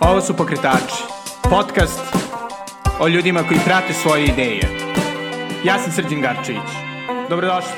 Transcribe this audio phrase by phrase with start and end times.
[0.00, 1.02] Ovo su Pokretači,
[1.50, 2.00] podcast
[3.00, 4.60] o ljudima koji prate svoje ideje.
[5.64, 6.70] Ja sam Srđan Garčević.
[7.30, 7.72] Dobrodošli.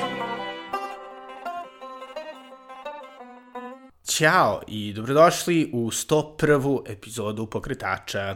[4.05, 6.91] Ćao i dobrodošli u 101.
[6.91, 8.35] epizodu Pokretača.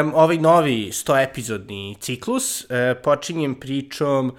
[0.00, 2.68] Um, ovaj novi 100 epizodni ciklus uh,
[3.04, 4.36] počinjem pričom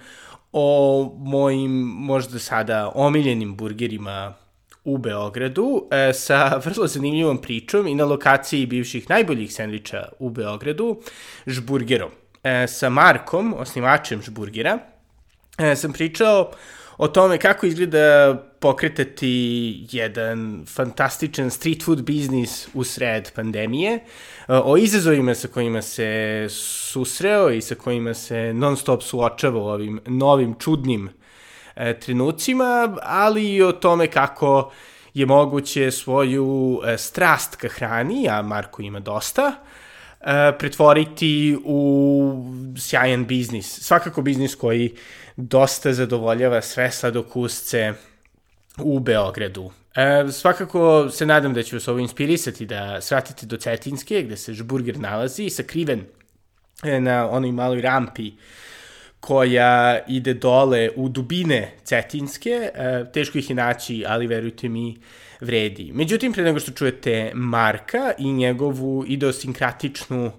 [0.52, 4.34] o mojim možda sada omiljenim burgerima
[4.84, 11.00] u Beogradu e, sa vrlo zanimljivom pričom i na lokaciji bivših najboljih sendviča u Beogradu,
[11.46, 12.10] Žburgerom.
[12.44, 14.78] E, sa Markom, osnivačem Žburgera,
[15.58, 16.50] e, sam pričao
[16.98, 24.00] o tome kako izgleda pokretati jedan fantastičan street food biznis u sred pandemije, e,
[24.48, 26.46] o izazovima sa kojima se
[26.90, 31.10] susreo i sa kojima se non stop suočava u ovim novim čudnim
[31.80, 34.72] e, trenucima, ali i o tome kako
[35.14, 39.52] je moguće svoju e, strast ka hrani, a Marko ima dosta,
[40.20, 42.44] e, pretvoriti u
[42.78, 43.80] sjajan biznis.
[43.80, 44.94] Svakako biznis koji
[45.36, 47.92] dosta zadovoljava sve sladokusce
[48.78, 49.70] u Beogradu.
[49.94, 54.54] E, svakako se nadam da će vas ovo inspirisati da svratite do Cetinske, gde se
[54.54, 56.04] žburger nalazi, sakriven
[56.82, 58.32] e, na onoj maloj rampi
[59.20, 62.50] koja ide dole u dubine Cetinske.
[62.74, 64.96] E, teško ih je naći, ali verujte mi,
[65.40, 65.90] vredi.
[65.94, 70.30] Međutim, pre nego što čujete Marka i njegovu idiosynkratičnu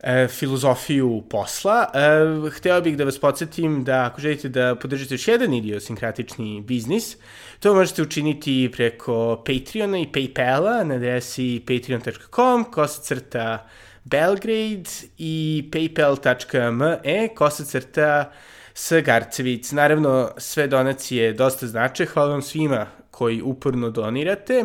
[0.00, 5.28] e, filozofiju posla, e, hteo bih da vas podsjetim da ako želite da podržite još
[5.28, 7.16] jedan idiosynkratični biznis,
[7.60, 13.68] to možete učiniti preko Patreona i Paypala na adresi patreon.com, kosa crta
[14.04, 18.32] Belgrade i paypal.me, kosa crta
[18.74, 19.72] s Garcevic.
[19.72, 22.06] Naravno, sve donacije dosta znače.
[22.06, 24.64] Hvala vam svima koji uporno donirate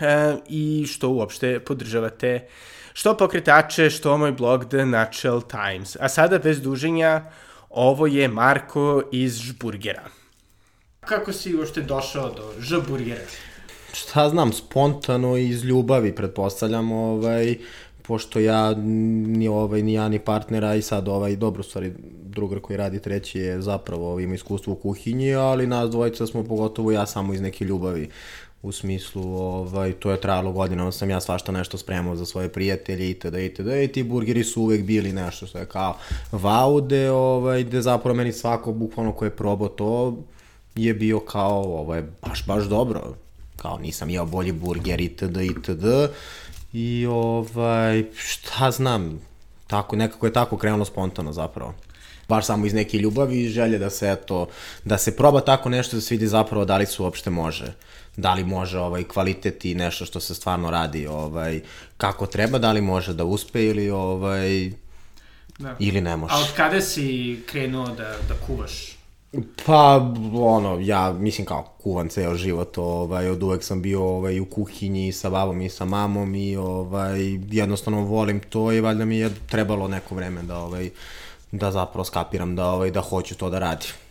[0.00, 2.48] e, i što uopšte podržavate
[2.96, 5.96] što pokretače, što moj blog The Natural Times.
[6.00, 7.22] A sada bez duženja,
[7.70, 10.08] ovo je Marko iz Žburgera.
[11.00, 13.26] Kako si uopšte došao do Žburgera?
[13.92, 17.56] Šta znam, spontano iz ljubavi, pretpostavljam, ovaj,
[18.06, 21.92] pošto ja ni ovaj ni ja ni partnera i sad ovaj dobro stvari
[22.24, 26.44] drugar koji radi treći je zapravo ovaj, ima iskustvo u kuhinji, ali nas dvojica smo
[26.44, 28.08] pogotovo ja samo iz neke ljubavi
[28.62, 33.10] u smislu, ovaj, to je trajalo godinama, sam ja svašta nešto spremao za svoje prijatelje
[33.10, 33.34] itd.
[33.34, 33.68] itd.
[33.84, 35.96] i ti burgeri su uvek bili nešto što je kao
[36.32, 40.16] vaude, ovaj, gde zapravo meni svako bukvalno ko je probao to
[40.74, 43.14] je bio kao, ovo je baš, baš dobro,
[43.56, 45.36] kao nisam jeo bolji burger itd.
[45.36, 45.84] itd.
[46.78, 49.20] I ovaj, šta znam,
[49.66, 51.74] tako, nekako je tako krenulo spontano zapravo.
[52.28, 54.48] Baš samo iz neke ljubavi i želje da se, eto,
[54.84, 57.72] da se proba tako nešto da se vidi zapravo da li se uopšte može.
[58.16, 61.60] Da li može ovaj, kvalitet i nešto što se stvarno radi ovaj,
[61.96, 64.70] kako treba, da li može da uspe ili ovaj,
[65.58, 65.76] da.
[65.78, 66.34] ili ne može.
[66.34, 68.95] A od kada si krenuo da, da kuvaš?
[69.66, 74.44] Pa, ono, ja mislim kao kuvan ceo život, ovaj, od uvek sam bio ovaj, u
[74.44, 77.20] kuhinji sa babom i sa mamom i ovaj,
[77.50, 80.90] jednostavno volim to i valjda mi je trebalo neko vreme da, ovaj,
[81.52, 84.05] da zapravo skapiram da, ovaj, da hoću to da radim.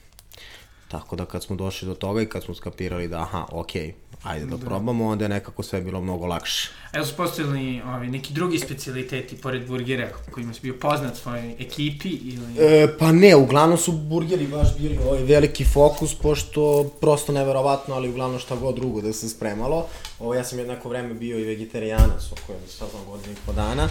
[0.95, 4.45] Tako da kad smo došli do toga i kad smo skapirali da aha, okej, ajde
[4.45, 6.69] da, da probamo, onda je nekako sve bilo mnogo lakše.
[6.93, 12.09] Evo su postojali ovi, neki drugi specialiteti pored burgera kojima si bio poznat svojoj ekipi
[12.09, 12.55] ili...
[12.59, 18.09] E, pa ne, uglavnom su burgeri baš bili ovaj veliki fokus, pošto prosto neverovatno, ali
[18.09, 19.87] uglavnom šta god drugo da se spremalo.
[20.19, 23.89] Ovo, ja sam jednako vreme bio i vegetarijanac, o kojem sad godinu i po dana,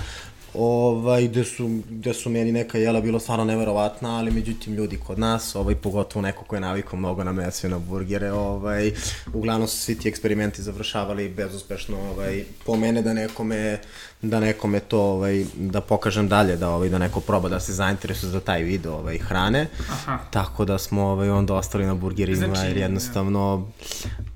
[0.55, 5.19] ovaj, gde su, gde su meni neka jela bilo stvarno neverovatna, ali međutim ljudi kod
[5.19, 8.93] nas, ovaj, pogotovo neko ko je navikao mnogo na meso i na burgere, ovaj,
[9.35, 13.81] uglavnom su svi ti eksperimenti završavali bezuspešno, ovaj, po mene da nekome,
[14.23, 18.31] da nekome to, ovaj, da pokažem dalje, da, ovaj, da neko proba da se zainteresuje
[18.31, 20.19] za taj video ovaj, hrane, Aha.
[20.31, 23.69] tako da smo ovaj, onda ostali na burgerima, znači, jer jednostavno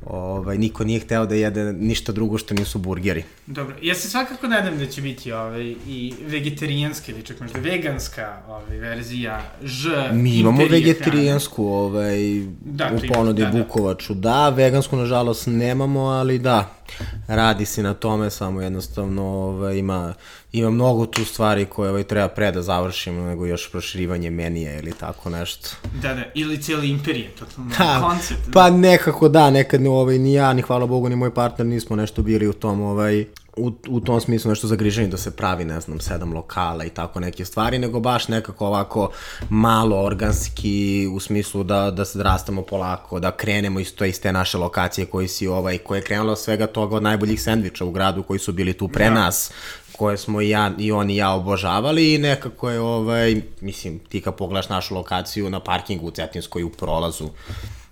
[0.06, 3.25] ovaj, niko nije hteo da jede ništa drugo što nisu burgeri.
[3.47, 8.36] Dobro, ja se svakako nadam da će biti ovaj, i vegetarijanska ili čak možda veganska
[8.48, 9.89] ovaj, verzija Ž.
[10.13, 12.19] Mi imamo vegetarijansku ovaj,
[12.60, 16.78] da, u ponudi da, da, Bukovaču, da, vegansku nažalost nemamo, ali da,
[17.26, 20.14] radi se na tome, samo jednostavno ovaj, ima,
[20.52, 24.92] ima mnogo tu stvari koje ovaj, treba pre da završimo nego još proširivanje menija ili
[24.92, 25.68] tako nešto.
[26.02, 28.52] Da, da, ili cijeli imperije, totalno da, koncept.
[28.52, 31.96] Pa nekako da, nekad ne, ovaj, ni ja, ni hvala Bogu, ni moj partner nismo
[31.96, 33.24] nešto bili u tom ovaj,
[33.59, 37.21] u, u tom smislu nešto zagriženi da se pravi, ne znam, sedam lokala i tako
[37.21, 39.10] neke stvari, nego baš nekako ovako
[39.51, 44.33] malo organski u smislu da, da se rastamo polako, da krenemo iz, to, iz te
[44.33, 48.22] naše lokacije koji si ovaj, koje je krenulo svega toga od najboljih sendviča u gradu
[48.22, 49.10] koji su bili tu pre ja.
[49.10, 49.51] nas,
[49.99, 54.21] koje smo i, ja, i on i ja obožavali i nekako je, ovaj, mislim, ti
[54.21, 57.28] kad pogledaš našu lokaciju na parkingu u Cetinskoj u prolazu,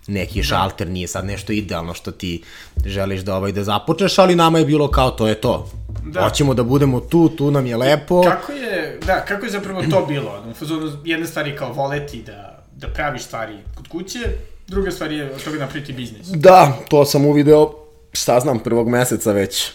[0.06, 2.42] neki šalter, nije sad nešto idealno što ti
[2.86, 5.70] želiš da ovaj da započneš, ali nama je bilo kao to je to.
[6.04, 6.22] Da.
[6.22, 8.22] Hoćemo da budemo tu, tu nam je lepo.
[8.22, 10.44] Kako je, da, kako je zapravo to bilo?
[11.04, 14.18] Jedna stvar je kao voleti da, da praviš stvari kod kuće,
[14.66, 16.26] druga stvar je od toga napraviti biznis.
[16.26, 17.72] Da, to sam uvideo,
[18.12, 19.72] šta znam, prvog meseca već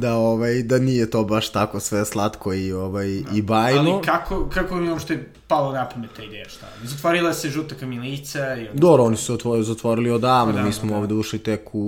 [0.00, 3.36] da ovaj da nije to baš tako sve slatko i ovaj da.
[3.36, 3.80] i bajno.
[3.80, 6.66] Ali kako kako mi uopšte palo na pamet ta ideja šta?
[6.82, 10.96] Zatvorila se žuta kamilica i Dobro, oni su otvorili, zatvorili odavno, odavno mi smo da.
[10.96, 11.78] ovde ušli tek u,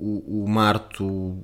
[0.00, 1.36] u, u martu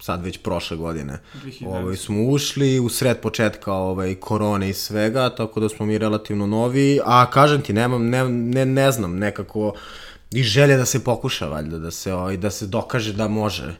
[0.00, 1.18] sad već prošle godine.
[1.66, 6.46] Ovaj, smo ušli u sred početka ovaj, korone i svega, tako da smo mi relativno
[6.46, 9.72] novi, a kažem ti, nemam, ne, ne, ne znam, nekako
[10.30, 13.76] i želje da se pokuša, valjda, da se, ovaj, da se dokaže da može.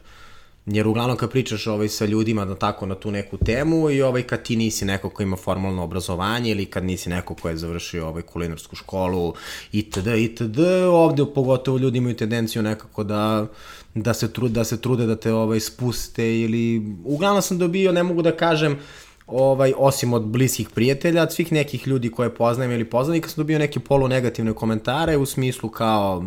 [0.67, 4.23] Jer uglavnom kad pričaš ovaj, sa ljudima na tako na tu neku temu i ovaj,
[4.23, 8.07] kad ti nisi neko ko ima formalno obrazovanje ili kad nisi neko ko je završio
[8.07, 9.33] ovaj, kulinarsku školu
[9.71, 10.07] itd.
[10.07, 10.59] itd.
[10.91, 13.47] Ovde pogotovo ljudi imaju tendenciju nekako da
[13.95, 18.03] da se trude da se trude da te ovaj spuste ili uglavnom sam dobio ne
[18.03, 18.79] mogu da kažem
[19.27, 23.59] ovaj osim od bliskih prijatelja, od svih nekih ljudi koje poznajem ili poznanika sam dobio
[23.59, 26.25] neke polu negativne komentare u smislu kao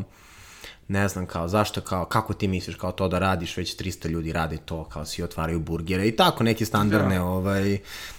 [0.90, 4.32] ne znam, kao, zašto, kao, kako ti misliš, kao to da radiš, već 300 ljudi
[4.32, 7.24] radi to, kao svi otvaraju burgere i tako, neke standardne, da.
[7.24, 7.78] ovaj,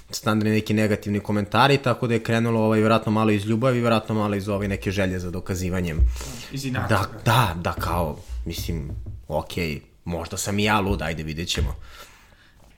[0.09, 4.35] standardne neki negativni komentari, tako da je krenulo, ovaj, vjerojatno malo iz ljubavi, vjerojatno malo
[4.35, 5.97] iz ove neke želje za dokazivanjem.
[6.51, 6.88] Iz inata.
[6.88, 8.89] Da, da, da, kao, mislim,
[9.27, 11.75] okej, okay, možda sam i ja lud, ajde, vidjet ćemo.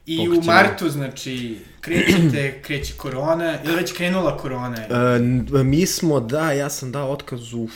[0.06, 0.40] I Pokrećemo.
[0.40, 4.76] u martu, znači, krećete, kreće korona, ili već krenula korona?
[4.80, 7.68] E, mi smo, da, ja sam dao otkaz u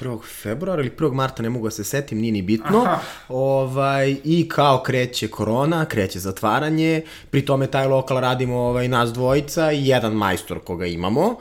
[0.00, 0.18] 1.
[0.42, 1.12] februara ili 1.
[1.12, 2.82] marta, ne mogu da se setim, nije ni bitno.
[2.82, 2.98] Aha.
[3.28, 9.72] Ovaj, I kao kreće korona, kreće zatvaranje, pri tome taj lokal radimo ovaj, nas dvojica
[9.72, 11.36] i jedan majstor koga imamo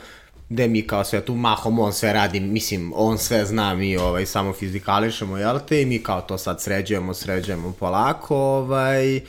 [0.50, 4.26] gde mi kao sve tu mahom, on sve radi, mislim, on sve zna, mi ovaj,
[4.26, 9.22] samo fizikališemo, jel te, i mi kao to sad sređujemo, sređujemo polako, ovaj,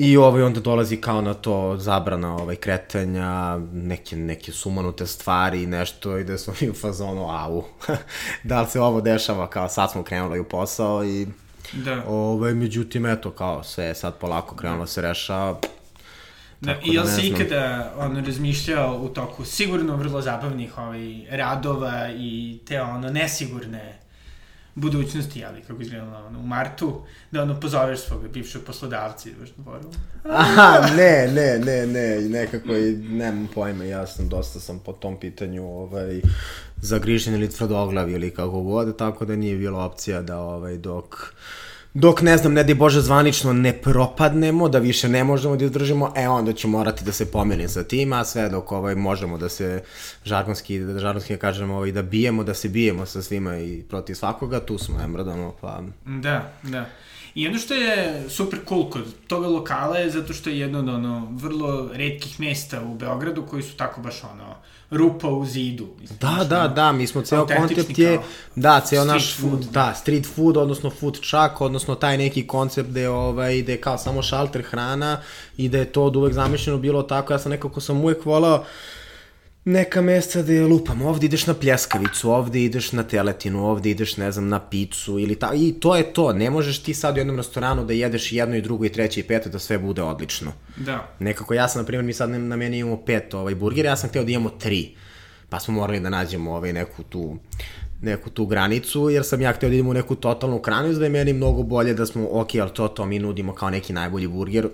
[0.00, 6.18] I ovaj, onda dolazi kao na to zabrana ovaj, kretanja, neke, neke sumanute stvari, nešto
[6.18, 7.64] i da smo mi u fazonu, au,
[8.44, 11.26] da li se ovo dešava, kao sad smo krenuli u posao i
[11.72, 12.04] da.
[12.06, 14.86] ovaj, međutim, eto, kao sve je sad polako krenulo da.
[14.86, 15.60] se rešava,
[16.60, 22.08] Da, I jel da si ikada on, razmišljao u toku sigurno vrlo zabavnih ovaj, radova
[22.16, 23.98] i te ono nesigurne
[24.80, 29.50] budućnosti, ali kako izgledalo ono, u martu, da ono pozoveš svog bivšeg poslodavca i ideš
[29.56, 29.92] na forum.
[30.24, 35.20] Aha, ne, ne, ne, ne, nekako i nemam pojma, ja sam dosta sam po tom
[35.20, 36.20] pitanju ovaj,
[36.76, 41.34] zagrižen ili tvrdoglav ili kako god, tako da nije bilo opcija da ovaj, dok
[41.94, 46.12] dok, ne znam, ne di Bože zvanično ne propadnemo, da više ne možemo da izdržimo,
[46.16, 49.48] e onda ću morati da se pomerim sa tim, a sve dok ovaj, možemo da
[49.48, 49.82] se
[50.24, 54.14] žargonski, da žargonski da kažemo, ovaj, da bijemo, da se bijemo sa svima i protiv
[54.14, 55.82] svakoga, tu smo, emradamo, pa...
[56.04, 56.86] Da, da.
[57.38, 60.88] I ono što je super cool kod toga lokala je zato što je jedno od
[60.88, 64.54] ono vrlo redkih mesta u Beogradu koji su tako baš ono
[64.90, 65.86] rupa u zidu.
[66.00, 68.20] Mislim, da, da, ono, da, mi smo ceo koncept je,
[68.54, 69.70] da, ceo naš food, da.
[69.70, 73.98] da, street food, odnosno food truck, odnosno taj neki koncept gde, ovaj, gde je kao
[73.98, 75.20] samo šalter hrana
[75.56, 78.64] i da je to od uvek zamišljeno bilo tako, ja sam nekako sam uvek volao,
[79.68, 84.32] neka mesta gde lupam, ovde ideš na pljeskavicu, ovde ideš na teletinu, ovde ideš, ne
[84.32, 87.36] znam, na picu ili ta, i to je to, ne možeš ti sad u jednom
[87.36, 90.52] restoranu da jedeš jedno i drugo i treće i peto da sve bude odlično.
[90.76, 91.08] Da.
[91.18, 94.10] Nekako ja sam, na primjer, mi sad na meni imamo pet ovaj, burgera, ja sam
[94.10, 94.94] hteo da imamo tri,
[95.48, 97.36] pa smo morali da nađemo ovaj, neku tu
[98.02, 101.10] neku tu granicu, jer sam ja hteo da idemo u neku totalnu kranu, da je
[101.10, 104.68] meni mnogo bolje da smo, ok, ali to, to mi nudimo kao neki najbolji burger,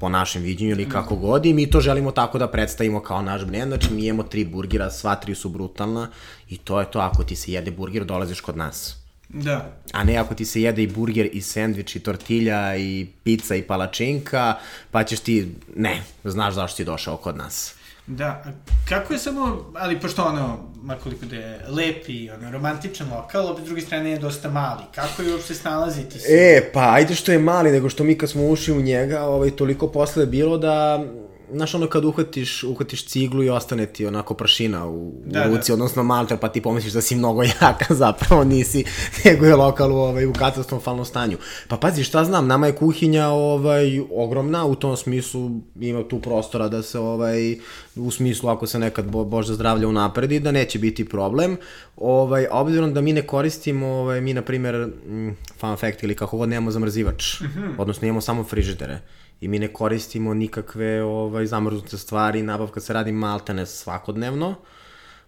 [0.00, 3.44] po našem viđenju ili kako god i mi to želimo tako da predstavimo kao naš
[3.44, 6.08] brend, znači mi imamo tri burgera, sva tri su brutalna
[6.48, 8.96] i to je to, ako ti se jede burger, dolaziš kod nas.
[9.28, 9.72] Da.
[9.92, 13.62] A ne ako ti se jede i burger i sendvič i tortilja i pizza i
[13.62, 14.54] palačinka,
[14.90, 17.77] pa ćeš ti, ne, znaš zašto si došao kod nas.
[18.08, 18.44] Da,
[18.88, 23.64] kako je samo, ali pošto ono, makoliko da je lep i ono, romantičan lokal, opet
[23.64, 24.82] s druge strane je dosta mali.
[24.94, 26.28] Kako je uopšte snalaziti se?
[26.30, 29.50] E, pa ajde što je mali, nego što mi kad smo ušli u njega, ovaj,
[29.50, 31.04] toliko posle je bilo da
[31.52, 35.72] znaš ono kad uhvatiš, uhvatiš ciglu i ostane ti onako prašina u, Da, u ruci,
[35.72, 38.84] odnosno malter, pa ti pomisliš da si mnogo jaka, zapravo nisi,
[39.24, 41.36] nego je lokal ovaj, u katastrofalnom stanju.
[41.68, 45.50] Pa pazi, šta znam, nama je kuhinja ovaj, ogromna, u tom smislu
[45.80, 47.56] ima tu prostora da se, ovaj,
[47.96, 51.56] u smislu ako se nekad bo, Bože zdravlja unapredi, da neće biti problem.
[51.96, 56.14] Ovaj, a obzirom da mi ne koristimo, ovaj, mi na primjer, mm, fun fact ili
[56.14, 57.40] kako god, nemamo zamrzivač,
[57.78, 59.00] odnosno imamo samo frižidere
[59.40, 64.54] i mi ne koristimo nikakve ovaj, zamrznute stvari, nabavka se radi maltene svakodnevno,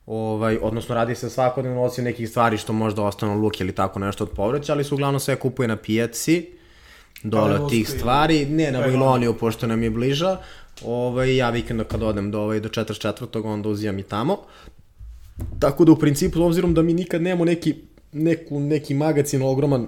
[0.07, 4.25] ovaj, odnosno radi se svakodnevno osim nekih stvari što možda ostane luk ili tako nešto
[4.25, 6.50] od povrća, ali se uglavnom sve kupuje na pijaci,
[7.23, 9.35] dole od tih stvari, ne na Vojloniju.
[9.35, 10.37] Pošto nam je bliža,
[10.85, 13.45] ovaj, ja vikenda kad odem do, ovaj, do 44.
[13.45, 14.38] onda uzimam i tamo,
[15.59, 17.75] Tako da u principu, obzirom da mi nikad nemamo neki,
[18.12, 19.87] neku, neki magacin ogroman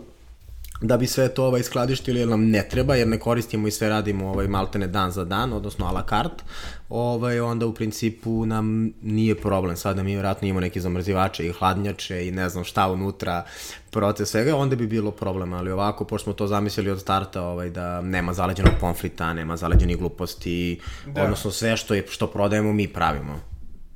[0.83, 3.89] da bi sve to ovaj skladištili jer nam ne treba jer ne koristimo i sve
[3.89, 6.45] radimo ovaj maltene dan za dan odnosno a la carte
[6.89, 9.77] ovaj onda u principu nam nije problem.
[9.77, 13.45] Sad da mi vjerojatno imamo neke zamrzivače i hladnjače i ne znam šta unutra
[13.91, 17.71] proces svega onda bi bilo problem ali ovako pošto smo to zamislili od starta ovaj
[17.71, 21.23] da nema zaleđenog pomfrita nema zaleđenih gluposti da.
[21.23, 23.52] odnosno sve što je što prodajemo mi pravimo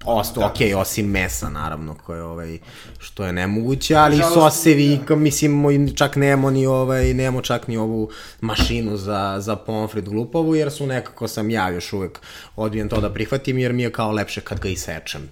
[0.06, 2.58] Osto, da, ok, osim mesa, naravno, koje, ovaj,
[2.98, 5.16] što je nemoguće, ali Žalost, sosevi, da.
[5.16, 8.10] mislim, čak nemamo ni, ovaj, nemamo čak ni ovu
[8.40, 12.20] mašinu za, za pomfrit glupovu, jer su nekako sam ja još uvek
[12.56, 15.28] odbijen to da prihvatim, jer mi je kao lepše kad ga isečem.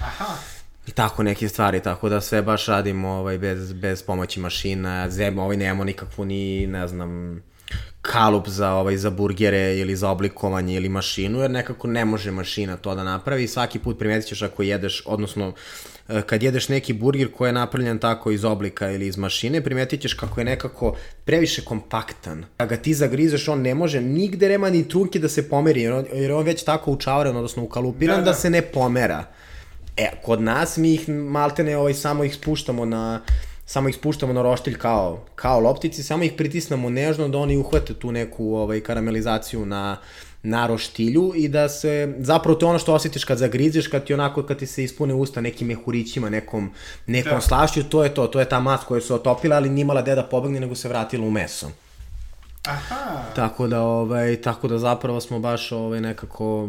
[0.00, 0.34] Aha.
[0.86, 5.38] I tako neke stvari, tako da sve baš radimo ovaj, bez, bez pomoći mašina, zem,
[5.38, 7.42] ovaj, nemamo nikakvu ni, ne znam,
[8.02, 12.76] kalup za ovaj za burgere ili za oblikovanje ili mašinu jer nekako ne može mašina
[12.76, 15.52] to da napravi svaki put primetit ćeš ako jedeš odnosno
[16.08, 20.00] e, kad jedeš neki burger koji je napravljen tako iz oblika ili iz mašine, primetit
[20.00, 22.44] ćeš kako je nekako previše kompaktan.
[22.56, 25.92] Kad ga ti zagrizeš, on ne može nigde nema ni trunke da se pomeri, jer
[25.92, 28.24] on, jer on već tako učauren, odnosno ukalupiran, da.
[28.24, 28.30] da.
[28.30, 29.24] da se ne pomera.
[29.96, 33.20] E, kod nas mi ih maltene ovaj, samo ih spuštamo na
[33.66, 37.94] samo ih spuštamo na roštilj kao, kao loptici, samo ih pritisnemo nežno da oni uhvate
[37.94, 39.96] tu neku ovaj, karamelizaciju na,
[40.42, 44.14] na roštilju i da se, zapravo to je ono što osjetiš kad zagrizeš, kad ti
[44.14, 46.70] onako, kad ti se ispune usta nekim mehurićima, nekom,
[47.06, 47.36] nekom da.
[47.36, 47.40] Da.
[47.40, 50.22] slašću, to je to, to je ta mast koja se otopila, ali nimala gde da
[50.22, 51.70] pobegne, nego se vratila u meso.
[52.64, 53.22] Aha.
[53.36, 56.68] Tako da, ovaj, tako da zapravo smo baš ovaj, nekako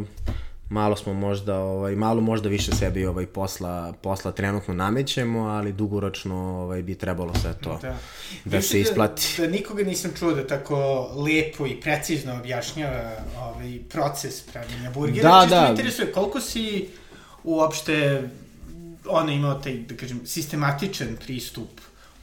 [0.70, 6.36] malo smo možda, ovaj, malo možda više sebi ovaj, posla, posla trenutno namećemo, ali dugoročno
[6.36, 7.88] ovaj, bi trebalo sve to da,
[8.46, 8.58] Da.
[8.58, 9.36] Više se isplati.
[9.38, 15.30] Da, da nikoga nisam čuo da tako lepo i precizno objašnjava ovaj proces pravljenja burgera.
[15.30, 15.64] Da, Čisto da.
[15.64, 16.88] me interesuje koliko si
[17.44, 18.24] uopšte
[19.08, 21.70] ono imao taj, da kažem, sistematičan pristup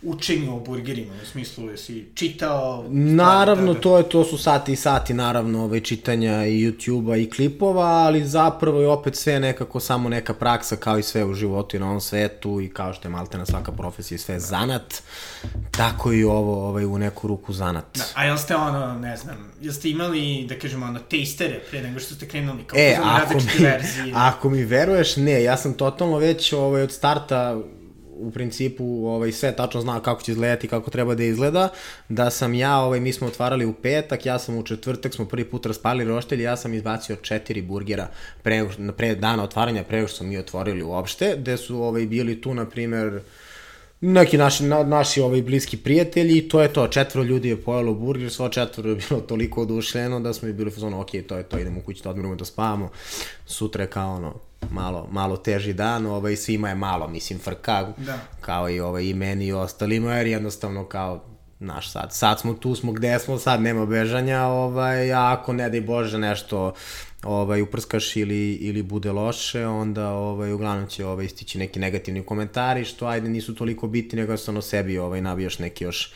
[0.03, 2.85] učenju o burgerima, u smislu da si čitao...
[2.91, 3.81] Naravno, da, da.
[3.81, 8.25] to je to su sati i sati naravno ovaj čitanja i YouTubea i klipova, ali
[8.25, 11.87] zapravo je opet sve nekako samo neka praksa kao i sve u životu i na
[11.87, 15.03] ovom svetu i kao što je maltena svaka profesija i sve zanat,
[15.71, 17.85] tako i ovo ovaj u neku ruku zanat.
[17.99, 21.83] Da, a jel ste ono, ne znam, jel ste imali, da kažemo, ono, tastere pre
[21.83, 24.15] nego što ste krenuli, kao E, ako mi, verzije?
[24.31, 27.57] ako mi veruješ, ne, ja sam totalno već ovaj, od starta
[28.23, 31.69] u principu ovaj sve tačno znao kako će izgledati, kako treba da izgleda,
[32.09, 35.45] da sam ja, ovaj mi smo otvarali u petak, ja sam u četvrtak smo prvi
[35.45, 38.09] put raspalili roštelj, ja sam izbacio četiri burgera
[38.43, 42.55] pre, pre dana otvaranja, pre što smo mi otvorili uopšte, gde su ovaj bili tu
[42.55, 43.21] na primer
[44.03, 47.95] neki naši, na, naši ovaj bliski prijatelji i to je to, četvoro ljudi je pojelo
[47.95, 51.43] burger, svo četvoro je bilo toliko odušljeno da smo i bili fazonu, ok, to je
[51.43, 52.91] to, idemo u kući da odmorimo da spavamo,
[53.47, 54.35] sutra je kao ono,
[54.71, 58.19] malo, malo teži dan, ovaj, svima je malo, mislim, frka, Da.
[58.41, 61.25] kao i, ovaj, i meni i ostalima, jer jednostavno kao,
[61.59, 65.71] naš sad, sad smo tu, smo gde smo, sad nema bežanja, ovaj, a ako ne
[65.71, 66.73] daj Bože nešto
[67.23, 72.85] ovaj, uprskaš ili, ili bude loše, onda ovaj, uglavnom će ovaj, istići neki negativni komentari,
[72.85, 76.13] što ajde nisu toliko biti, nego jednostavno sebi ovaj, nabijaš neki još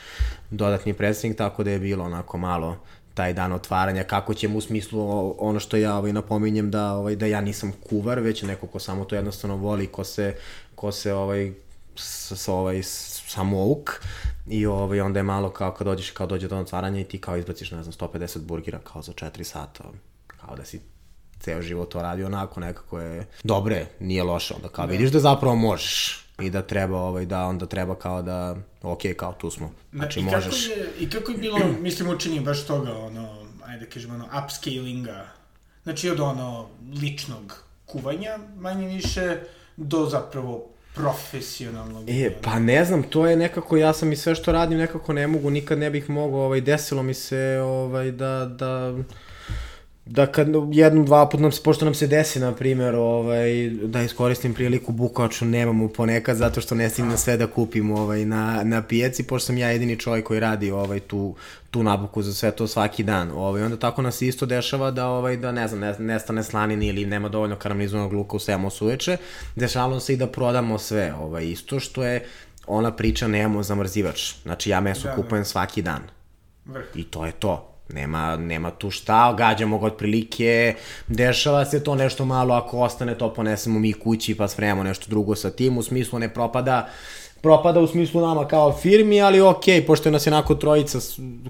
[0.50, 2.76] dodatni predstavnik, tako da je bilo onako malo
[3.16, 7.26] taj dan otvaranja, kako ćemo u smislu ono što ja ovaj, napominjem da, ovaj, da
[7.26, 10.34] ja nisam kuvar, već neko ko samo to jednostavno voli, ko se,
[10.74, 11.52] ko se ovaj,
[11.96, 14.00] s, s, ovaj, samouk
[14.46, 17.36] i ovaj, onda je malo kao kad dođeš, kao dođe do otvaranja i ti kao
[17.36, 19.84] izbaciš, ne znam, 150 burgera kao za 4 sata,
[20.26, 20.80] kao da si
[21.40, 25.54] ceo život to radi onako nekako je dobre, nije loše, onda kao vidiš da zapravo
[25.54, 29.72] možeš i da treba ovaj da onda treba kao da ok kao tu smo.
[29.92, 30.68] Znači I možeš.
[30.68, 34.28] Kako je, I kako je bilo, mislim, učenje baš toga, ono, ajde da kažemo, ono,
[34.44, 35.26] upscalinga,
[35.82, 36.68] znači od ono
[37.02, 39.36] ličnog kuvanja, manje više,
[39.76, 42.10] do zapravo profesionalnog.
[42.10, 45.26] E, pa ne znam, to je nekako, ja sam i sve što radim nekako ne
[45.26, 48.94] mogu, nikad ne bih mogao, ovaj, desilo mi se, ovaj, da, da,
[50.06, 54.02] da kad jednom, dva put nam se, pošto nam se desi, na primjer, ovaj, da
[54.02, 58.82] iskoristim priliku bukaču nemamo ponekad, zato što ne stignem sve da kupim ovaj, na, na
[58.82, 61.34] pijaci, pošto sam ja jedini čovjek koji radi ovaj, tu,
[61.70, 63.30] tu nabuku za sve to svaki dan.
[63.30, 67.06] Ovaj, onda tako nas isto dešava da, ovaj, da ne znam, ne, nestane slanini ili
[67.06, 69.16] nema dovoljno karamelizonog luka u 7 suveče,
[69.56, 71.14] dešavalo se i da prodamo sve.
[71.14, 72.24] Ovaj, isto što je
[72.66, 74.34] ona priča nemamo zamrzivač.
[74.42, 75.48] Znači ja meso da, kupujem da.
[75.48, 76.02] svaki dan.
[76.64, 76.84] Vrh.
[76.94, 80.74] I to je to Nema, nema tu šta, gađamo ga otprilike,
[81.06, 85.34] dešava se to nešto malo, ako ostane to ponesemo mi kući pa spremamo nešto drugo
[85.34, 86.88] sa tim, u smislu ne propada,
[87.40, 90.98] propada u smislu nama kao firmi, ali ok, pošto nas je onako trojica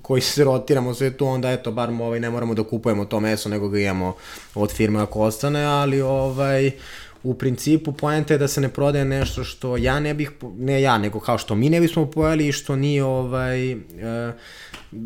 [0.02, 3.48] koji se rotiramo sve tu, onda eto, bar ovaj, ne moramo da kupujemo to meso,
[3.48, 4.14] nego ga imamo
[4.54, 6.70] od firme ako ostane, ali ovaj,
[7.22, 10.98] u principu poenta je da se ne prodaje nešto što ja ne bih, ne ja,
[10.98, 13.80] nego kao što mi ne bismo pojeli i što nije ovaj, uh,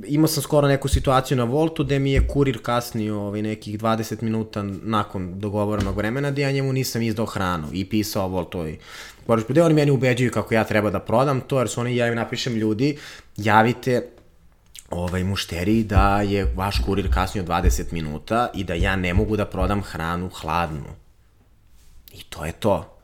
[0.07, 4.23] imao sam skoro neku situaciju na Voltu gde mi je kurir kasnio ovaj, nekih 20
[4.23, 8.79] minuta nakon dogovorenog vremena gde ja njemu nisam izdao hranu i pisao Voltovi.
[9.27, 12.07] Boraš, gde oni meni ubeđuju kako ja treba da prodam to, jer su oni, ja
[12.07, 12.99] im napišem ljudi,
[13.37, 14.07] javite
[14.91, 19.45] ovaj mušteriji da je vaš kurir kasnio 20 minuta i da ja ne mogu da
[19.45, 20.91] prodam hranu hladnu.
[22.13, 23.00] I to je to.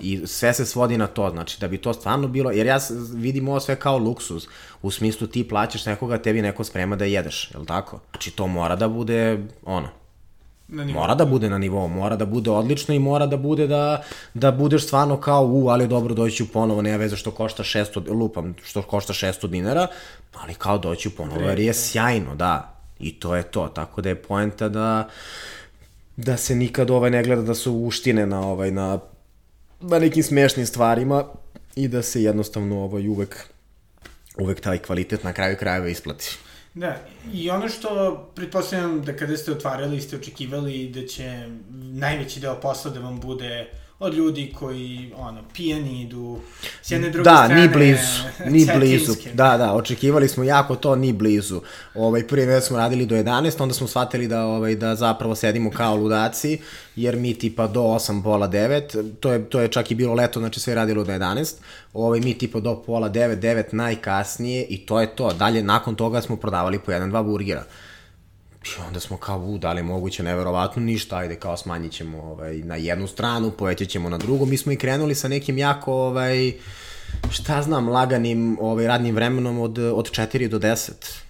[0.00, 2.78] I sve se svodi na to, znači da bi to stvarno bilo, jer ja
[3.14, 4.46] vidim ovo sve kao luksuz,
[4.82, 8.00] u smislu ti plaćaš nekoga, tebi neko sprema da jedeš, je li tako?
[8.10, 9.88] Znači to mora da bude, ono,
[10.68, 11.00] Na nivou.
[11.00, 14.02] Mora da bude na nivou, mora da bude odlično i mora da bude da,
[14.34, 18.10] da budeš stvarno kao, u, ali dobro, doći ću ponovo, nema veze što košta 600,
[18.10, 19.86] lupam, što košta 600 dinara,
[20.34, 22.74] ali kao doći ću ponovo, jer je sjajno, da.
[23.00, 25.08] I to je to, tako da je poenta da
[26.16, 28.98] da se nikad ovaj ne gleda da su uštine na ovaj na
[29.80, 31.24] na nekim smešnim stvarima
[31.76, 33.36] i da se jednostavno ovaj, uvek,
[34.38, 36.38] uvek taj kvalitet na kraju krajeva isplati.
[36.74, 36.96] Da,
[37.32, 41.48] i ono što pretpostavljam da kada ste otvarali ste očekivali da će
[41.92, 46.38] najveći deo posla da vam bude od ljudi koji, ono, pijani idu
[46.82, 47.54] s jedne druge da, strane.
[47.54, 49.12] Da, ni blizu, ni blizu.
[49.34, 51.60] Da, da, očekivali smo jako to, ni blizu.
[51.94, 55.70] Ovaj, prvi već smo radili do 11, onda smo shvatili da, ovaj, da zapravo sedimo
[55.70, 56.58] kao ludaci,
[56.96, 60.40] jer mi tipa do 8, pola 9, to je, to je čak i bilo leto,
[60.40, 61.54] znači sve radilo do 11,
[61.92, 65.32] ovaj, mi tipa do pola 9, 9 najkasnije i to je to.
[65.32, 67.64] Dalje, nakon toga smo prodavali po jedan, dva burgera.
[68.64, 72.56] I onda smo kao, u, da li moguće, neverovatno, ništa, ajde, kao smanjit ćemo ovaj,
[72.56, 74.46] na jednu stranu, povećat ćemo na drugu.
[74.46, 76.52] Mi smo i krenuli sa nekim jako, ovaj,
[77.30, 81.27] šta znam, laganim ovaj, radnim vremenom od, od 4 do 10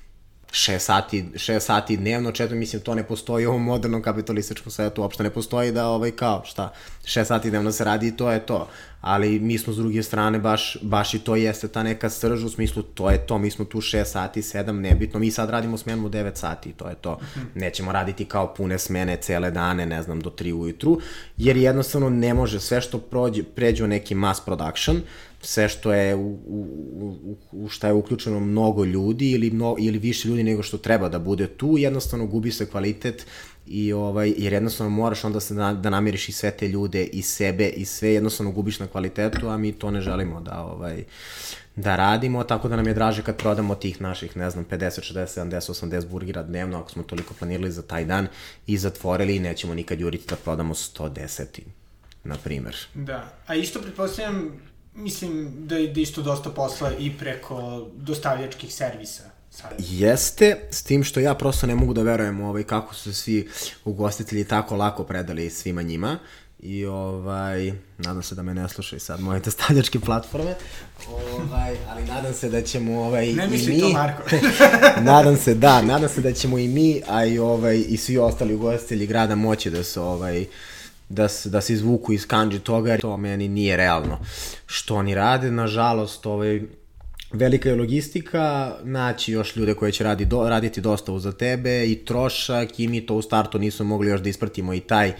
[0.53, 5.03] 6 sati, 6 sati dnevno, četo, mislim, to ne postoji u ovom modernom kapitalističkom svetu,
[5.03, 6.73] uopšte ne postoji da, ovaj, kao, šta,
[7.05, 8.69] 6 sati dnevno se radi i to je to.
[9.01, 12.51] Ali mi smo s druge strane, baš, baš i to jeste ta neka srža, u
[12.51, 16.09] smislu, to je to, mi smo tu 6 sati, 7, nebitno, mi sad radimo smenu
[16.09, 17.19] 9 sati, to je to.
[17.55, 21.01] Nećemo raditi kao pune smene cele dane, ne znam, do 3 ujutru,
[21.37, 25.01] jer jednostavno ne može sve što prođe, pređe u neki mass production,
[25.41, 30.29] sve što je u, u, u, šta je uključeno mnogo ljudi ili, mno, ili više
[30.29, 33.27] ljudi nego što treba da bude tu, jednostavno gubi se kvalitet
[33.67, 37.23] i ovaj, jer jednostavno moraš onda se da, da namiriš i sve te ljude i
[37.23, 41.05] sebe i sve jednostavno gubiš na kvalitetu, a mi to ne želimo da ovaj,
[41.77, 45.41] da radimo, tako da nam je draže kad prodamo tih naših, ne znam, 50, 60,
[45.41, 48.27] 70, 80 burgera dnevno, ako smo toliko planirali za taj dan
[48.67, 51.45] i zatvorili i nećemo nikad juriti da prodamo 110
[52.25, 52.77] na primer.
[52.95, 54.53] Da, a isto pretpostavljam
[54.99, 59.23] mislim da je da isto dosta posla i preko dostavljačkih servisa.
[59.51, 59.71] Sad.
[59.79, 63.49] Jeste, s tim što ja prosto ne mogu da verujem ovaj, kako su svi
[63.85, 66.19] ugostitelji tako lako predali svima njima.
[66.61, 70.55] I ovaj, nadam se da me ne slušaju sad moje dostavljačke platforme,
[71.09, 73.81] ovaj, ali nadam se da ćemo ovaj, ne i mi...
[73.81, 74.23] to, Marko.
[75.13, 78.55] nadam se, da, nadam se da ćemo i mi, a i, ovaj, i svi ostali
[78.55, 80.47] ugostitelji grada moći da se ovaj,
[81.09, 84.19] da se, da se izvuku iz kanđi toga, jer to meni nije realno.
[84.67, 86.61] Što oni rade, nažalost, ovaj,
[87.33, 92.05] velika je logistika, naći još ljude koje će radi, do, raditi dostavu za tebe i
[92.05, 95.13] trošak i mi to u startu nismo mogli još da ispratimo i taj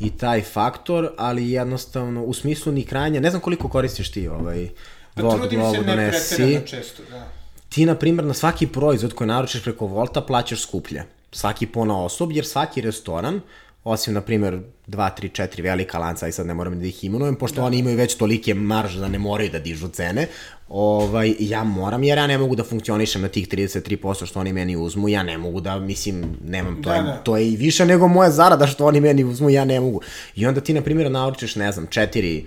[0.00, 4.68] i taj faktor, ali jednostavno u smislu ni krajnja, ne znam koliko koristiš ti ovaj
[5.14, 7.28] pa trudim se ne pretjerano često, da.
[7.68, 11.04] Ti, na primjer, na svaki proizvod koji naručiš preko Volta plaćaš skuplje.
[11.32, 13.40] Svaki pona osob, jer svaki restoran
[13.84, 17.34] osim, na primjer, dva, tri, četiri velika lanca, i sad ne moram da ih imenujem,
[17.34, 17.66] pošto da.
[17.66, 20.26] oni imaju već tolike marže da ne moraju da dižu cene,
[20.68, 24.76] ovaj, ja moram, jer ja ne mogu da funkcionišem na tih 33% što oni meni
[24.76, 27.16] uzmu, ja ne mogu da, mislim, nemam, to, da, je, da.
[27.16, 30.00] to je i više nego moja zarada što oni meni uzmu, ja ne mogu.
[30.34, 32.46] I onda ti, na primjer, naručiš, ne znam, četiri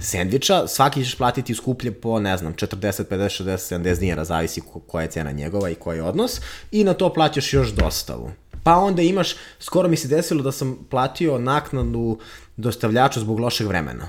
[0.00, 5.02] sendviča, svaki ćeš platiti skuplje po, ne znam, 40, 50, 60, 70 dinara, zavisi koja
[5.02, 8.30] je cena njegova i koji je odnos, i na to plaćaš još dostavu
[8.66, 12.18] Pa onda imaš, skoro mi se desilo da sam platio naknadu
[12.56, 14.08] dostavljaču zbog lošeg vremena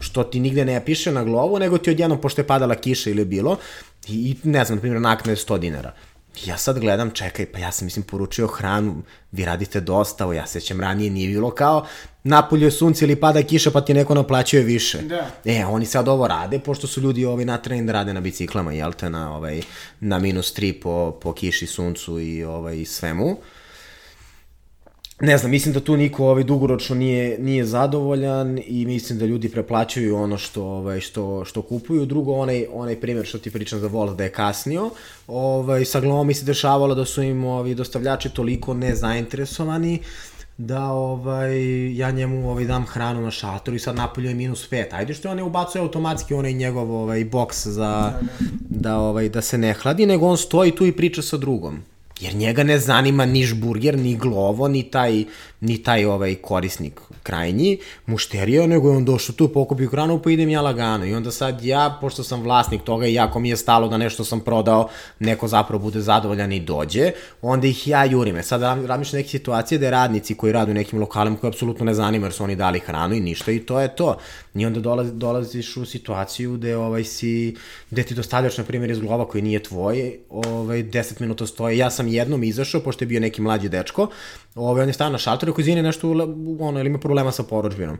[0.00, 3.24] što ti nigde ne piše na glovu, nego ti odjednom, pošto je padala kiša ili
[3.24, 3.56] bilo,
[4.08, 5.94] i, ne znam, na primjer, naknade 100 dinara.
[6.44, 10.80] Ja sad gledam, čekaj, pa ja sam, mislim, poručio hranu, vi radite dosta, ja sećam
[10.80, 11.86] ranije nije bilo kao
[12.24, 15.02] napolje sunce ili pada kiša pa ti neko naplaćuje više.
[15.02, 15.30] Da.
[15.44, 18.92] E, oni sad ovo rade, pošto su ljudi ovi natreni da rade na biciklama, jel
[18.92, 19.62] te, na, ovaj,
[20.00, 23.36] na minus 3 po, po kiši, suncu i ovaj, svemu
[25.22, 29.48] ne znam, mislim da tu niko ovaj dugoročno nije nije zadovoljan i mislim da ljudi
[29.48, 32.06] preplaćuju ono što ovaj što što kupuju.
[32.06, 34.90] Drugo onaj onaj primer što ti pričam za Volt da je kasnio,
[35.26, 39.98] ovaj sa glomom mi se dešavalo da su im ovi dostavljači toliko nezainteresovani
[40.58, 44.84] da ovaj, ja njemu ovaj, dam hranu na šatoru i sad napolju je minus 5.
[44.90, 48.46] Ajde što on ne ubacuje automatski onaj njegov ovaj, boks za, da, da.
[48.68, 51.91] da, ovaj, da se ne hladi, nego on stoji tu i priča sa drugom.
[52.20, 55.24] Jer njega ne zanima ni žburger, ni glovo, ni taj,
[55.62, 60.48] ni taj ovaj korisnik krajnji, mušterija, nego je on došao tu, pokupio hranu, pa idem
[60.48, 61.06] ja lagano.
[61.06, 64.24] I onda sad ja, pošto sam vlasnik toga i jako mi je stalo da nešto
[64.24, 67.10] sam prodao, neko zapravo bude zadovoljan i dođe,
[67.42, 68.36] onda ih ja jurim.
[68.36, 71.84] E sad radiš neke situacije da je radnici koji radu u nekim lokalima koji apsolutno
[71.84, 74.16] ne zanima jer su oni dali hranu i ništa i to je to.
[74.54, 77.56] I onda dolazi, dolaziš u situaciju gde ovaj si,
[77.90, 81.78] gde ti dostavljaš na primjer iz glova koji nije tvoj, ovaj 10 minuta stoje.
[81.78, 84.08] Ja sam jednom izašao pošto je bio neki mlađi dečko,
[84.54, 86.10] ovaj on je stao na šalteru rekao, izvini, nešto,
[86.60, 87.98] ono, ili ima problema sa poručbinom.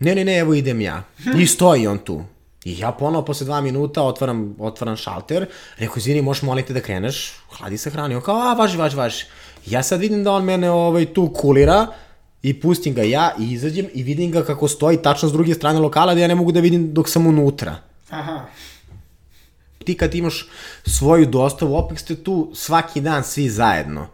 [0.00, 1.02] Ne, ne, ne, evo idem ja.
[1.38, 2.24] I stoji on tu.
[2.64, 5.46] I ja ponovo posle dva minuta otvaram, otvaram šalter,
[5.78, 8.14] rekao, izvini, možeš moliti da kreneš, hladi se hrani.
[8.14, 9.24] On kao, a, važi, važi, važi.
[9.66, 11.86] Ja sad vidim da on mene ovaj, tu kulira,
[12.44, 15.80] i pustim ga ja i izađem i vidim ga kako stoji tačno s druge strane
[15.80, 17.76] lokala da ja ne mogu da vidim dok sam unutra.
[18.10, 18.44] Aha.
[19.84, 20.48] Ti kad imaš
[20.86, 24.06] svoju dostavu, opet ste tu svaki dan svi zajedno.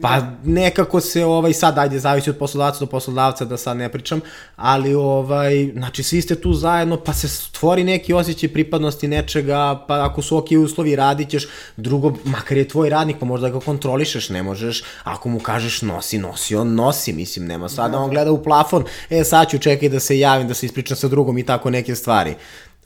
[0.00, 4.20] Pa nekako se ovaj sad ajde zavisi od poslodavca do poslodavca da sad ne pričam,
[4.56, 10.04] ali ovaj znači svi ste tu zajedno pa se stvori neki osjećaj pripadnosti nečega, pa
[10.04, 14.42] ako su okej uslovi radićeš, drugo makar je tvoj radnik pa možda ga kontrolišeš, ne
[14.42, 17.98] možeš, ako mu kažeš nosi, nosi, on nosi, mislim nema sad da.
[17.98, 21.08] on gleda u plafon, e sad ću čekaj da se javim, da se ispričam sa
[21.08, 22.34] drugom i tako neke stvari.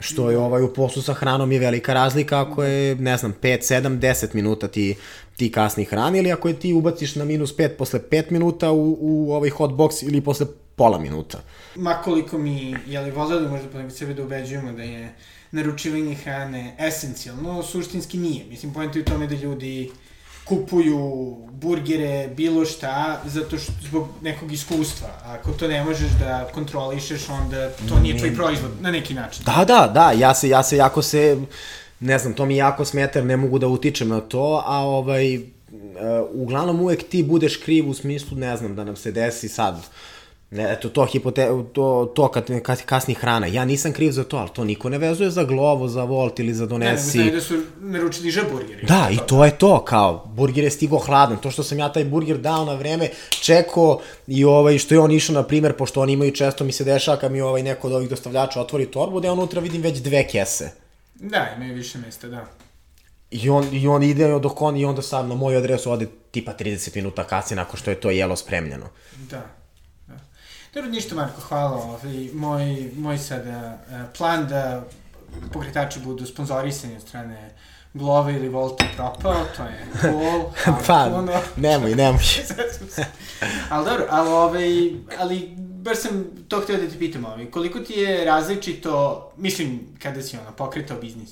[0.02, 3.74] Što je ovaj u poslu sa hranom je velika razlika ako je, ne znam, 5,
[3.74, 4.94] 7, 10 minuta ti,
[5.36, 8.98] ti kasni hrani ili ako je ti ubaciš na minus 5 posle 5 minuta u,
[9.00, 11.40] u ovaj hot box ili posle pola minuta.
[11.76, 15.14] Ma koliko mi, jeli, voleli možda po sebe da ubeđujemo da je
[15.50, 18.44] naručivanje hrane esencijalno, suštinski nije.
[18.44, 19.90] Mislim, pojento je u tome da ljudi
[20.44, 25.09] kupuju burgere, bilo šta, zato što zbog nekog iskustva.
[25.24, 29.44] Ako to ne možeš da kontrolišeš, onda to nije tvoj proizvod na neki način.
[29.44, 31.37] Da, da, da, ja se, ja se jako se,
[32.00, 35.42] ne znam, to mi jako smeta ne mogu da utičem na to, a ovaj, uh,
[36.33, 39.83] uglavnom uvek ti budeš kriv u smislu, ne znam, da nam se desi sad, uh,
[40.52, 43.46] Ne, eto, to, hipote, to, to kad, kad kasni hrana.
[43.46, 46.54] Ja nisam kriv za to, ali to niko ne vezuje za Glovo, za Volt ili
[46.54, 47.18] za Donesi.
[47.18, 48.86] Ne, ne, da su naručili že burgeri.
[48.86, 51.36] Da, i to je to, kao, burger je stigo hladan.
[51.36, 55.10] To što sam ja taj burger dao na vreme, čeko i ovaj, što je on
[55.10, 57.92] išao, na primer, pošto oni imaju često, mi se dešava kad mi ovaj neko od
[57.92, 60.70] ovih dostavljača otvori torbu, da ja unutra vidim već dve kese.
[61.14, 62.44] Da, imaju više mesta, da.
[63.30, 66.52] I on, I on ide dok on i onda sad na moju adresu ode tipa
[66.58, 68.86] 30 minuta kasnije nakon što je to jelo spremljeno.
[69.30, 69.62] Da.
[70.74, 71.76] Dobro, ništa Marko, hvala.
[71.76, 74.85] Ovaj, moj, moj sada uh, plan da
[75.52, 77.50] pokretači budu sponzorisani od strane
[77.94, 80.42] Glove ili Volta propao, to je cool.
[80.87, 81.08] pa,
[81.56, 82.20] nemoj, nemoj.
[83.70, 87.92] ali dobro, ali, ovaj, ali baš sam to htio da ti pitam, ovaj, koliko ti
[87.92, 91.30] je različito, mislim, kada si ono, pokretao biznis,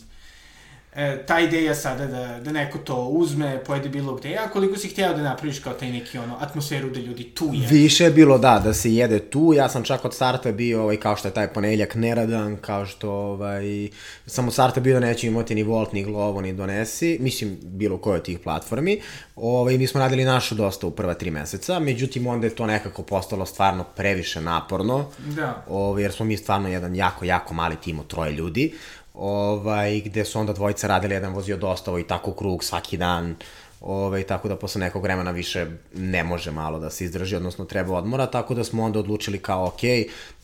[0.94, 4.88] e, ta ideja sada da, da neko to uzme, pojede bilo gde, a koliko si
[4.88, 7.66] hteo da napraviš kao taj neki ono, atmosferu da ljudi tu jedu?
[7.70, 10.96] Više je bilo da, da se jede tu, ja sam čak od starta bio, ovaj,
[10.96, 13.88] kao što je taj ponedeljak neradan, kao što, ovaj,
[14.26, 17.98] sam od starta bio da neću imati ni Volt, ni Glovo, ni Donesi, mislim, bilo
[17.98, 19.00] koje od tih platformi,
[19.36, 23.02] ovaj, mi smo radili našu dosta u prva tri meseca, međutim, onda je to nekako
[23.02, 25.64] postalo stvarno previše naporno, da.
[25.68, 28.72] ovaj, jer smo mi stvarno jedan jako, jako mali tim od troje ljudi,
[29.20, 33.36] ovaj, gde su onda dvojica radili, jedan vozio dostavu i tako krug svaki dan,
[33.80, 37.96] ovaj, tako da posle nekog vremena više ne može malo da se izdrži, odnosno treba
[37.96, 39.80] odmora, tako da smo onda odlučili kao ok,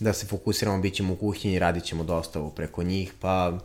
[0.00, 3.58] da se fokusiramo, bit ćemo u kuhinji, radit ćemo dostavu preko njih, pa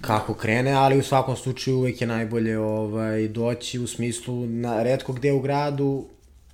[0.00, 5.12] kako krene, ali u svakom slučaju uvek je najbolje ovaj, doći u smislu na redko
[5.12, 6.04] gde u gradu,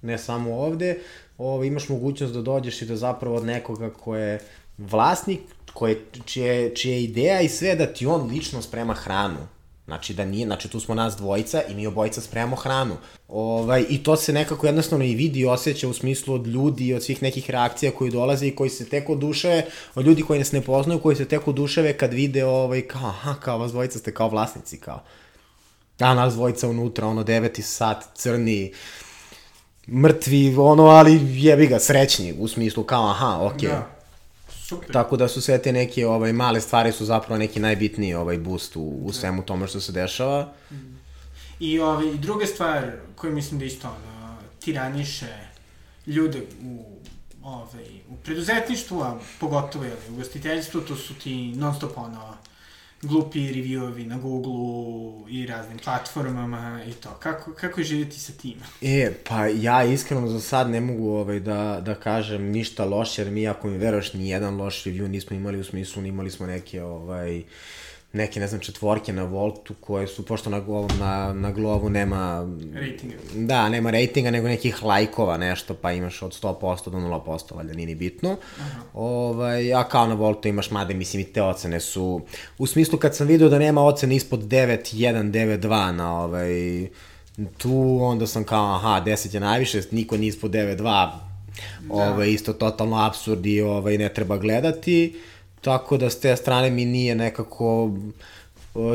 [0.03, 0.99] ne samo ovde,
[1.39, 4.41] ovaj, imaš mogućnost da dođeš i da zapravo od nekoga ko je
[4.79, 5.41] vlasnik
[5.75, 9.47] koje, čije, čije ideja i sve da ti on lično sprema hranu.
[9.85, 12.97] Znači da nije, znači tu smo nas dvojica i mi obojica spremamo hranu.
[13.29, 16.95] Ovaj, I to se nekako jednostavno i vidi i osjeća u smislu od ljudi i
[16.95, 20.53] od svih nekih reakcija koji dolaze i koji se tek oduševe, od ljudi koji nas
[20.53, 24.15] ne poznaju, koji se tek oduševe kad vide ovaj, kao, aha, kao vas dvojica ste
[24.15, 25.03] kao vlasnici, kao.
[25.99, 28.73] A nas dvojica unutra, ono, deveti sat, crni,
[29.89, 33.69] mrtvi, ono, ali jebi ga, srećni, u smislu kao, aha, okej.
[33.69, 33.73] Okay.
[33.73, 33.94] Da.
[34.69, 34.93] Super.
[34.93, 38.77] Tako da su sve te neke ovaj, male stvari su zapravo neki najbitniji ovaj boost
[38.77, 40.53] u, u svemu tome što se dešava.
[41.61, 45.35] I ovaj, druga stvar koju mislim da isto ono, tiraniše
[46.07, 46.85] ljude u,
[47.43, 52.35] ovaj, u preduzetništvu, a pogotovo jeli, u gostiteljstvu, to su ti non stop ono,
[53.05, 57.11] glupi reviewovi na Google-u i raznim platformama i to.
[57.11, 58.55] Kako, kako je živjeti sa tim?
[58.83, 63.31] E, pa ja iskreno za sad ne mogu ovaj, da, da kažem ništa loše, jer
[63.31, 66.83] mi ako mi veruješ ni jedan loš review nismo imali u smislu, imali smo neke
[66.83, 67.45] ovaj, uh,
[68.15, 70.63] neke, ne znam, četvorke na Voltu koje su, pošto na,
[71.01, 72.49] na, na Glovu nema...
[72.75, 73.15] Ratinga.
[73.35, 77.87] Da, nema ratinga, nego nekih lajkova nešto, pa imaš od 100% do 0%, valjda nije
[77.87, 78.37] ni bitno.
[78.61, 78.81] Aha.
[78.95, 82.21] Ovaj, a kao na Voltu imaš, mada mislim i te ocene su...
[82.59, 86.89] U smislu kad sam video da nema ocene ispod 9, 1, 9, 2 na ovaj...
[87.59, 91.21] Tu onda sam kao, aha, 10 je najviše, niko nije ispod 9, 2, da.
[91.89, 95.21] ovaj, isto totalno absurd i ovaj, ne treba gledati.
[95.65, 97.91] Tako da s te strane mi nije nekako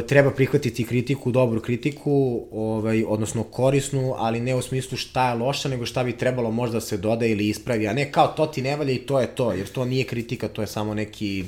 [0.08, 5.70] treba prihvatiti kritiku, dobru kritiku, ovaj, odnosno korisnu, ali ne u smislu šta je loša,
[5.70, 8.62] nego šta bi trebalo možda da se doda ili ispravi, a ne kao to ti
[8.62, 11.46] ne valja i to je to, jer to nije kritika, to je samo neki,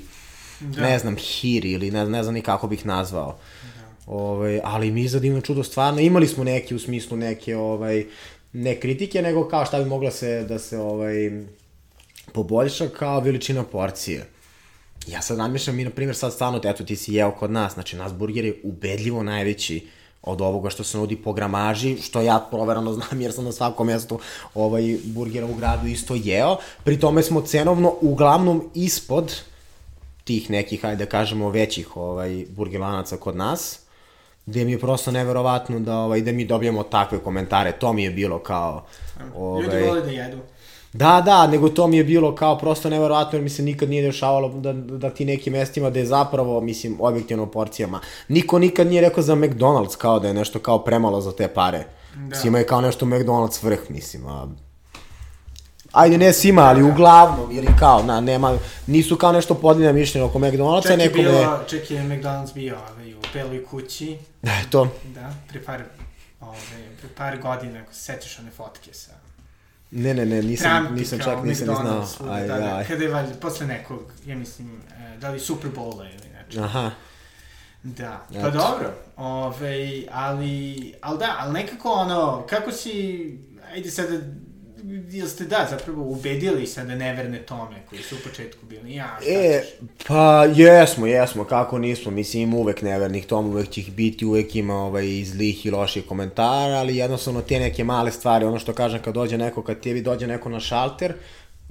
[0.59, 0.81] da.
[0.81, 3.37] ne znam, hir ili ne, ne znam ni kako bih nazvao.
[3.63, 4.13] Da.
[4.13, 8.05] Ovaj, ali mi za divno čudo stvarno imali smo neke u smislu neke ovaj
[8.53, 11.31] ne kritike nego kao šta bi mogla se da se ovaj
[12.33, 14.25] poboljša kao veličina porcije.
[15.07, 17.95] Ja sad namišljam, mi na primjer sad stvarno, eto ti si jeo kod nas, znači
[17.95, 19.87] nas burger je ubedljivo najveći
[20.21, 23.87] od ovoga što se nudi po gramaži, što ja proverano znam jer sam na svakom
[23.87, 24.19] mjestu
[24.55, 26.57] ovaj burgera u gradu isto jeo.
[26.83, 29.41] Pri tome smo cenovno uglavnom ispod
[30.23, 33.79] tih nekih, ajde da kažemo, većih ovaj, burgelanaca kod nas,
[34.45, 37.71] gde mi je prosto neverovatno da, ovaj, da mi dobijemo takve komentare.
[37.71, 38.85] To mi je bilo kao...
[39.35, 40.37] Ovaj, Ljudi vole da jedu.
[40.93, 44.03] Da, da, nego to mi je bilo kao prosto neverovatno jer mi se nikad nije
[44.03, 47.99] dešavalo da, da ti nekim mestima da je zapravo, mislim, objektivno porcijama.
[48.27, 51.85] Niko nikad nije rekao za McDonald's kao da je nešto kao premalo za te pare.
[52.15, 52.35] Da.
[52.35, 54.47] Svima je kao nešto McDonald's vrh, mislim, a...
[55.91, 60.39] Ajde, ne svima, ali uglavnom, ili kao, na, nema, nisu kao nešto podeljena mišljenja oko
[60.39, 61.23] McDonald'sa, nekome...
[61.23, 64.17] Je bilo, ček je McDonald's bio ovaj, u Beloj kući.
[64.41, 64.87] Da, to.
[65.03, 65.83] Da, pre par,
[66.41, 66.57] ovaj,
[66.99, 69.20] pre par godina, ako se sećaš one fotke sa
[69.91, 72.33] Ne, ne, ne, nisam, Trump nisam čak, nisam ni znao.
[72.33, 76.09] Aj, da, da, kada je valjda, posle nekog, ja mislim, e, da li Super Bowla
[76.09, 76.63] ili nešto.
[76.63, 76.91] Aha.
[77.83, 78.51] Da, pa Eto.
[78.51, 83.37] dobro, ove, ali, ali da, ali nekako ono, kako si,
[83.73, 84.19] ajde sada,
[85.09, 89.31] jel ste da, zapravo ubedili sada neverne tome koji su u početku bili, ja, šta
[89.31, 89.87] e, ćeš?
[90.07, 94.55] Pa, jesmo, jesmo, kako nismo, mislim, ima uvek nevernih toma, uvek će ih biti, uvek
[94.55, 99.01] ima ovaj, zlih i loših komentara, ali jednostavno te neke male stvari, ono što kažem
[99.01, 101.13] kad dođe neko, kad tebi dođe neko na šalter,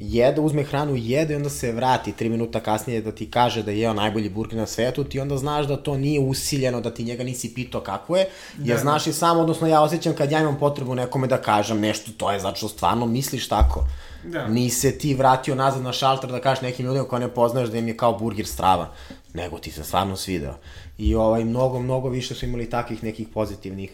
[0.00, 3.70] jede, uzme hranu, jede i onda se vrati tri minuta kasnije da ti kaže da
[3.70, 7.04] je jeo najbolji burger na svetu, ti onda znaš da to nije usiljeno, da ti
[7.04, 8.26] njega nisi pitao kako je,
[8.58, 11.80] jer da, znaš i sam, odnosno ja osjećam kad ja imam potrebu nekome da kažem
[11.80, 13.84] nešto, to je zato što stvarno misliš tako.
[14.24, 14.48] Da.
[14.48, 17.88] Nisi ti vratio nazad na šalter da kažeš nekim ljudima koje ne poznaješ da im
[17.88, 18.88] je kao burger strava,
[19.34, 20.54] nego ti se stvarno svideo.
[20.98, 23.90] I ovaj, mnogo, mnogo više su imali takvih nekih pozitivnih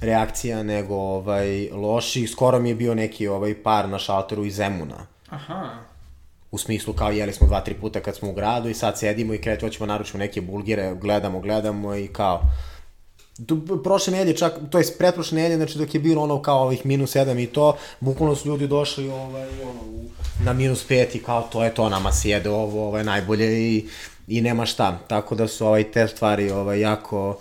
[0.00, 2.30] reakcija nego ovaj, loših.
[2.30, 5.70] Skoro mi je bio neki ovaj par na šalteru iz Zemuna Aha.
[6.50, 9.34] U smislu kao jeli smo dva, tri puta kad smo u gradu i sad sedimo
[9.34, 12.42] i krećemo, hoćemo naručimo neke bulgire, gledamo, gledamo i kao...
[13.84, 17.16] Prošle nedelje čak, to je pretprošle nedelje, znači dok je bilo ono kao ovih minus
[17.16, 19.80] 7 i to, bukvalno su ljudi došli ovaj, ono,
[20.44, 23.88] na minus 5 i kao to je to, nama sjede ovo, ovo je najbolje i,
[24.28, 24.98] i nema šta.
[25.08, 27.38] Tako da su ovaj, te stvari ovaj, jako,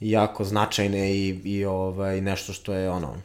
[0.00, 3.16] jako značajne i, i ovaj, nešto što je ono,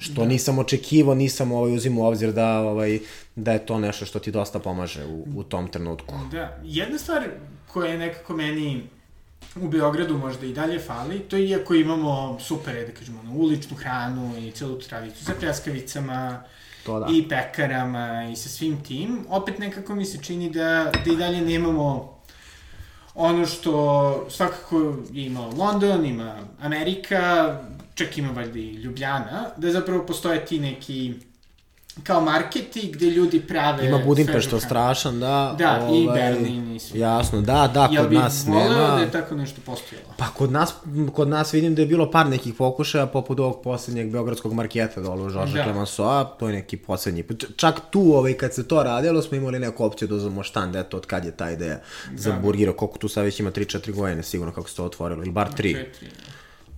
[0.00, 0.26] što da.
[0.26, 2.98] nisam očekivao, nisam ovaj, uzimao u obzir da, ovaj,
[3.36, 6.14] da je to nešto što ti dosta pomaže u, u tom trenutku.
[6.32, 7.28] Da, jedna stvar
[7.72, 8.82] koja je nekako meni
[9.56, 13.76] u Beogradu možda i dalje fali, to je iako imamo super, da kažemo, ono, uličnu
[13.76, 16.42] hranu i celu tradiciju sa pljaskavicama,
[16.86, 17.06] to da.
[17.12, 21.40] i pekarama i sa svim tim, opet nekako mi se čini da, da i dalje
[21.40, 22.20] nemamo
[23.14, 27.56] ono što svakako ima London, ima Amerika,
[28.00, 31.14] čak ima valjda i Ljubljana, da zapravo postoje ti neki
[32.02, 33.86] kao marketi gde ljudi prave...
[33.86, 35.54] Ima Budimpešta strašan, da.
[35.58, 37.00] Da, i Berlin i sve.
[37.00, 38.94] Jasno, da, da, Jel kod bi nas voleo nema.
[38.94, 40.06] da je tako nešto postojalo?
[40.16, 40.74] Pa kod nas,
[41.14, 45.22] kod nas vidim da je bilo par nekih pokušaja, poput ovog poslednjeg beogradskog marketa dole
[45.22, 45.64] u Žorža Da.
[45.64, 47.24] Clemenceau, to je neki poslednji.
[47.56, 50.96] Čak tu, ovaj, kad se to radilo, smo imali neku opciju da uzmemo štand, eto,
[50.96, 51.80] od kad je ta ideja
[52.16, 55.32] za burgira, koliko tu sad već ima 3-4 godine, sigurno kako se to otvorilo, ili
[55.32, 55.56] bar 3.
[55.56, 56.10] Četiri.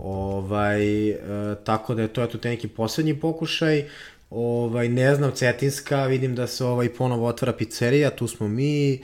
[0.03, 1.15] Ovaj, e,
[1.63, 3.85] tako da je to eto te neki poslednji pokušaj.
[4.29, 8.99] Ovaj, ne znam, Cetinska, vidim da se ovaj ponovo otvara pizzerija, tu smo mi,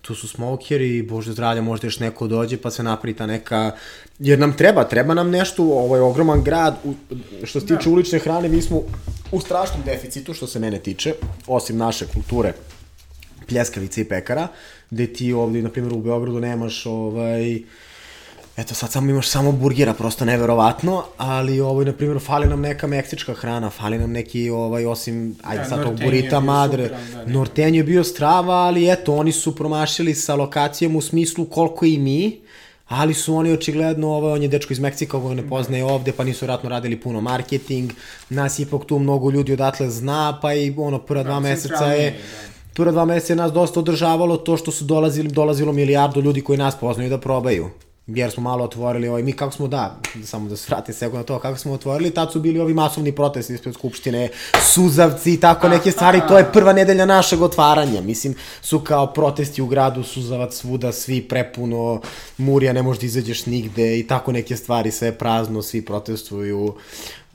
[0.00, 3.72] tu su smokeri, bože zdravlja, možda još neko dođe pa se napravi ta neka,
[4.18, 6.94] jer nam treba, treba nam nešto, ovo je ogroman grad, u,
[7.44, 8.82] što se tiče ulične hrane, mi smo
[9.32, 11.14] u strašnom deficitu što se mene tiče,
[11.46, 12.52] osim naše kulture
[13.48, 14.48] pljeskavice i pekara,
[14.90, 17.62] gde ti ovde, na primjer, u Beogradu nemaš ovaj,
[18.58, 22.86] Eto, sad samo imaš samo burgera, prosto neverovatno, ali ovaj, na primjer, fali nam neka
[22.86, 27.24] meksička hrana, fali nam neki, ovaj, osim, ajde Da, sad tog burita madre, super, da,
[27.24, 27.32] ne.
[27.32, 31.98] Nortenio je bio strava, ali eto, oni su promašili sa lokacijom u smislu koliko i
[31.98, 32.40] mi,
[32.88, 36.24] ali su oni očigledno, ovaj, on je dečko iz Meksika, koga ne poznaje ovde, pa
[36.24, 37.92] nisu vratno radili puno marketing,
[38.30, 42.16] nas ipak tu mnogo ljudi odatle zna, pa i ono, prva dva meseca je, da.
[42.74, 46.58] prva dva meseca je nas dosta održavalo to što su dolazili, dolazilo milijardu ljudi koji
[46.58, 47.70] nas poznaju da probaju.
[48.08, 51.22] Jer smo malo otvorili, ovaj, mi kako smo, da, samo da se vratim sekund na
[51.22, 54.28] to, kako smo otvorili, tad su bili ovi masovni protesti ispred Skupštine,
[54.62, 59.62] suzavci i tako neke stvari, to je prva nedelja našeg otvaranja, mislim, su kao protesti
[59.62, 62.00] u gradu, suzavac svuda, svi prepuno,
[62.38, 66.74] murija, ne možeš da izađeš nigde i tako neke stvari, sve je prazno, svi protestuju,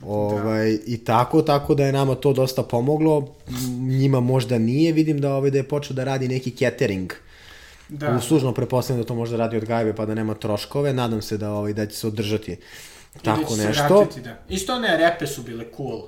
[0.06, 0.78] Ovaj, da.
[0.86, 3.28] I tako, tako da je nama to dosta pomoglo,
[3.78, 7.33] njima možda nije, vidim da, ovaj, da je počeo da radi neki catering, Da.
[7.88, 8.16] Da.
[8.16, 11.36] uslužno prepostavljam da to može da radi od gajbe pa da nema troškove, nadam se
[11.36, 12.56] da, ovaj, da će se održati
[13.22, 13.96] tako da nešto.
[13.96, 14.38] vratiti, da.
[14.48, 16.02] Isto one repe su bile cool.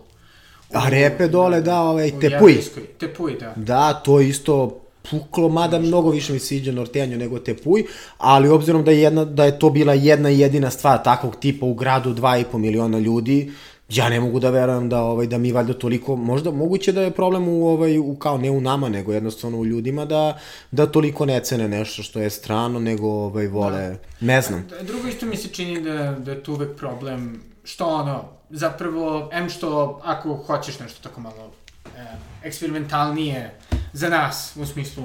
[0.72, 2.58] A repe dole, da, ovaj, U tepuj.
[2.98, 3.52] Tepuj, da.
[3.56, 7.84] Da, to isto puklo, mada mnogo više mi se sviđa Nortenjo nego Tepuj,
[8.18, 11.74] ali obzirom da je, jedna, da je to bila jedna jedina stvar takvog tipa u
[11.74, 13.52] gradu 2,5 miliona ljudi,
[13.88, 17.10] ja ne mogu da verujem da ovaj da mi valjda toliko možda moguće da je
[17.10, 20.38] problem u ovaj u kao ne u nama nego jednostavno u ljudima da
[20.70, 24.26] da toliko ne cene nešto što je strano nego ovaj vole da.
[24.26, 27.86] ne znam Da, Drugo isto mi se čini da, da je tu uvek problem što
[27.86, 31.50] ono, zapravo, em što ako hoćeš nešto tako malo
[31.96, 32.04] e,
[32.44, 33.54] eksperimentalnije
[33.92, 35.02] za nas, u smislu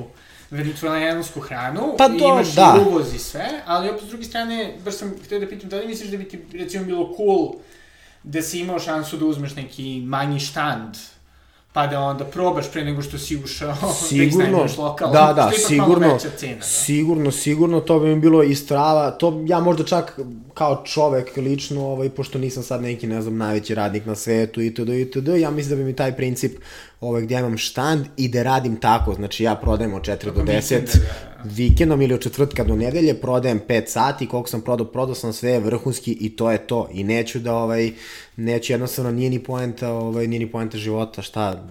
[0.52, 2.78] venecuelansku hranu, Pa i to, imaš da.
[2.78, 5.78] i uvoz i sve, ali opet s druge strane, baš sam htio da pitam, da
[5.78, 7.52] li misliš da bi ti recimo bilo cool
[8.24, 10.96] da si imao šansu da uzmeš neki manji štand,
[11.74, 15.52] pa da onda probaš pre nego što si ušao, da sigurno, iznajmeš lokalno, da, da,
[15.52, 16.62] što je ipak malo sigurno, veća cena, da.
[16.62, 20.20] sigurno, sigurno, to bi mi bilo i strava, to ja možda čak
[20.54, 24.90] kao čovek lično, ovaj, pošto nisam sad neki, ne znam, najveći radnik na svetu itd.
[24.90, 25.28] itd.
[25.28, 26.52] Ja mislim da bi mi taj princip
[27.02, 30.32] ovaj, gdje ja imam štand i da radim tako, znači ja prodajem od 4 do
[30.32, 31.31] Tokom 10 vikenda, da, da.
[31.44, 35.60] Vikendom ili od četvrtka do nedelje, prodajem 5 sati, koliko sam prodao, prodao sam sve
[35.60, 36.88] vrhunski i to je to.
[36.92, 37.92] I neću da, ovaj,
[38.38, 41.68] neću jednostavno, nije ni poenta, ovaj, nije ni poenta života, šta,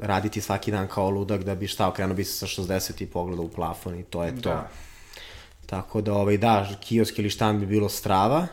[0.00, 3.44] raditi svaki dan kao ludak da bi šta, okrenuo bi se sa 60 i pogledao
[3.44, 4.48] u plafon i to je to.
[4.48, 4.68] Da.
[5.66, 8.46] Tako da, ovaj, da, kiosk ili štan bi bilo strava.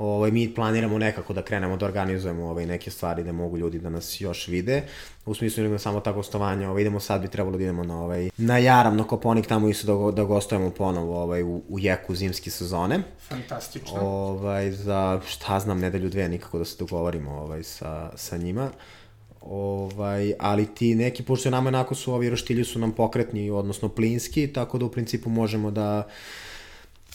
[0.00, 3.90] Ovaj, mi planiramo nekako da krenemo da organizujemo ovaj, neke stvari da mogu ljudi da
[3.90, 4.82] nas još vide.
[5.26, 8.30] U smislu idemo samo tako gostovanje, ovaj, idemo sad bi trebalo da idemo na, ovaj,
[8.36, 12.50] na Jaram, na Koponik, tamo isto da, da gostujemo ponovo ovaj, u, u jeku zimske
[12.50, 13.02] sezone.
[13.28, 14.00] Fantastično.
[14.00, 18.70] Ovaj, za, šta znam, nedelju dve nikako da se dogovorimo ovaj, sa, sa njima.
[19.40, 24.52] Ovaj, ali ti neki, pošto nama onako su ovi roštilji su nam pokretni, odnosno plinski,
[24.52, 26.08] tako da u principu možemo da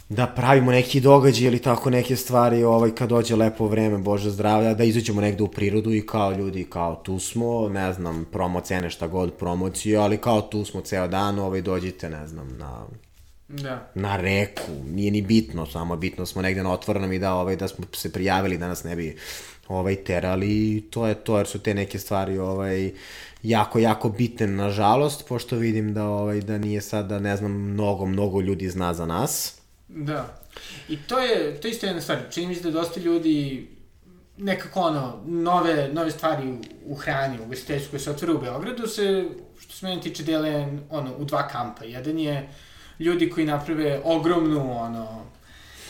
[0.10, 4.74] da pravimo neki događaj ili tako neke stvari ovaj, kad dođe lepo vreme, Bože zdravlja,
[4.74, 8.90] da izađemo negde u prirodu i kao ljudi, kao tu smo, ne znam, promo cene
[8.90, 12.86] šta god promociju, ali kao tu smo ceo dan, ovaj, dođite, ne znam, na
[13.48, 13.92] Da.
[13.96, 17.68] na reku, nije ni bitno, samo bitno smo negde na otvorenom i da, ovaj, da
[17.68, 19.18] smo se prijavili, da nas ne bi
[19.68, 22.92] ovaj, terali to je to, jer su te neke stvari ovaj,
[23.44, 28.06] jako, jako bitne, nažalost, pošto vidim da, ovaj, da nije sad, da ne znam, mnogo,
[28.06, 29.65] mnogo ljudi zna za nas.
[29.88, 30.40] Da.
[30.90, 32.20] I to je, to isto jedna stvar.
[32.32, 33.68] Čini mi se da dosta ljudi
[34.38, 38.88] nekako ono, nove, nove stvari u, u hrani, u gostiteljstvu koje se otvore u Beogradu
[38.88, 39.26] se,
[39.60, 41.86] što se meni tiče, dele ono, u dva kampa.
[41.86, 42.50] Jedan je
[43.00, 45.26] ljudi koji naprave ogromnu ono,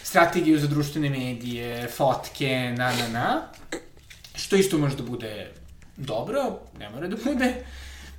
[0.03, 3.41] strategiju za društvene medije, fotke, na, na, na,
[4.36, 5.51] što isto može da bude
[5.97, 7.53] dobro, ne mora da bude,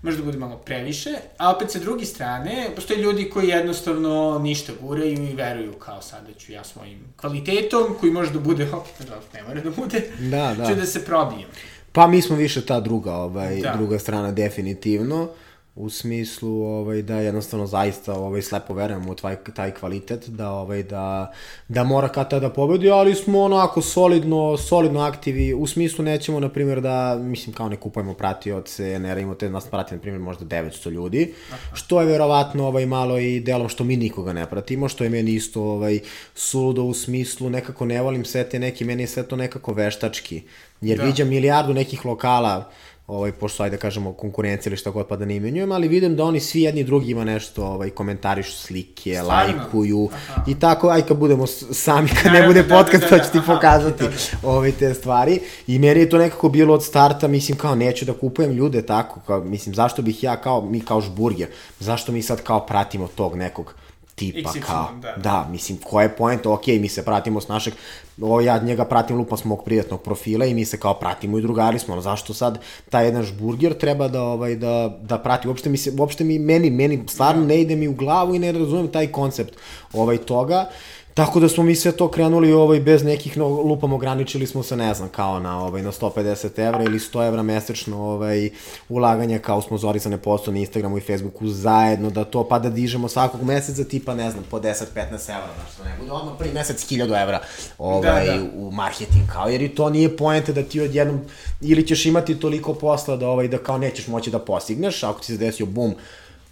[0.02, 4.72] može da bude malo previše, a opet sa druge strane, postoje ljudi koji jednostavno ništa
[4.80, 9.32] guraju i veruju kao sada ću ja svojim kvalitetom, koji može da bude, opet nažalost
[9.32, 10.66] ne mora da bude, Da, da.
[10.66, 11.48] ću da se probijem.
[11.92, 13.70] Pa mi smo više ta druga, ovaj, Da.
[13.70, 13.76] da.
[13.76, 15.28] druga strana definitivno
[15.76, 20.82] u smislu ovaj da jednostavno zaista ovaj slepo verujemo u taj taj kvalitet da ovaj
[20.82, 21.32] da
[21.68, 26.48] da mora kad tada pobedi, ali smo onako solidno solidno aktivi u smislu nećemo na
[26.48, 30.44] primjer da mislim kao ne kupujemo pratioce, ne radimo te nas prati na primjer možda
[30.44, 31.34] 900 ljudi,
[31.72, 35.34] što je verovatno ovaj malo i delom što mi nikoga ne pratimo, što je meni
[35.34, 36.00] isto ovaj
[36.34, 40.42] suludo u smislu nekako ne volim sve te neki meni je sve to nekako veštački.
[40.80, 41.02] Jer Da.
[41.02, 41.08] da.
[41.08, 42.70] viđam milijardu nekih lokala
[43.06, 46.16] ovaj, pošto ajde da kažemo konkurencije ili šta god pa da ne imenjujem, ali vidim
[46.16, 49.52] da oni svi jedni drugi ima nešto, ovaj, komentarišu slike, Stvarno?
[49.52, 50.42] lajkuju Aha.
[50.46, 53.16] i tako, aj kad budemo sami, kad ne Naravno, bude da, da, podcast, da, pa
[53.16, 54.48] da, ću ti pokazati da, da.
[54.48, 55.40] ovaj, te stvari.
[55.66, 59.20] I meni je to nekako bilo od starta, mislim kao neću da kupujem ljude tako,
[59.26, 61.48] kao, mislim zašto bih ja kao, mi kao žburger,
[61.80, 63.74] zašto mi sad kao pratimo tog nekog
[64.16, 65.14] tipa XY, kao, da.
[65.16, 67.74] da, mislim, koja je point, ok, mi se pratimo s našeg,
[68.22, 71.42] o, ja njega pratim lupa s mog prijatnog profila i mi se kao pratimo i
[71.42, 72.58] drugari smo, ali zašto sad
[72.90, 76.70] taj jedan žburger treba da, ovaj, da, da prati, uopšte mi se, uopšte mi, meni,
[76.70, 79.54] meni stvarno ne ide mi u glavu i ne razumem taj koncept
[79.92, 80.70] ovaj toga,
[81.16, 84.76] Tako da smo mi sve to krenuli ovaj, bez nekih no, lupam ograničili smo se,
[84.76, 88.50] ne znam, kao na, ovaj, na 150 evra ili 100 evra mesečno ovaj,
[88.88, 93.42] ulaganja kao sponzorisane posto na Instagramu i Facebooku zajedno, da to pa da dižemo svakog
[93.42, 94.70] meseca tipa, ne znam, po 10-15
[95.10, 97.40] evra, znaš, da ne bude odmah prvi mesec 1000 evra
[97.78, 98.42] ovaj, Da, da.
[98.54, 101.20] u marketing, kao, jer i to nije poenta da ti odjednom,
[101.60, 105.26] ili ćeš imati toliko posla da, ovaj, da kao nećeš moći da postigneš, ako ti
[105.26, 105.94] se desio bum,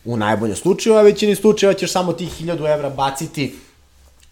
[0.04, 3.54] u najboljem slučaju, a većini slučajeva ćeš samo tih 1000 evra baciti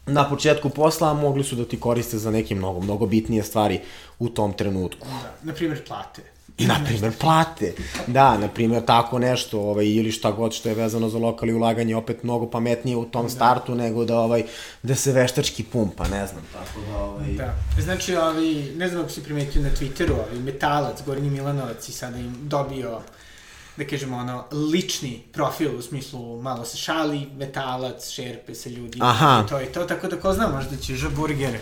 [0.07, 3.81] na početku posla, a mogli su da ti koriste za neke mnogo, mnogo bitnije stvari
[4.19, 5.07] u tom trenutku.
[5.09, 6.23] Da, na primjer plate.
[6.59, 7.73] I, na primjer, plate.
[8.07, 11.55] Da, na primjer, tako nešto, ovaj, ili šta god što je vezano za lokal i
[11.55, 14.45] ulaganje, opet mnogo pametnije u tom startu nego da, ovaj,
[14.83, 17.33] da se veštački pumpa, ne znam, tako da, ovaj...
[17.33, 17.55] Da.
[17.83, 22.19] Znači, ali, ne znam ako si primetio na Twitteru, ali Metalac, Gornji Milanovac i sada
[22.19, 23.01] im dobio
[23.77, 29.43] da kažemo, ono, lični profil, u smislu, malo se šali, metalac, šerpe sa ljudima, Aha.
[29.47, 31.59] i to i to, tako da ko zna, možda će Žaburger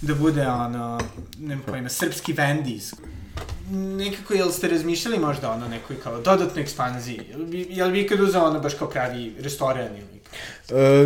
[0.00, 1.00] da bude, ono,
[1.38, 2.94] nema pojma, srpski Wendy's.
[3.70, 7.20] Nekako, jel ste razmišljali možda ono nekoj kao dodatnoj ekspanziji?
[7.30, 10.17] Jel bi, jel bi ikad uzao ono baš kao pravi restoran ili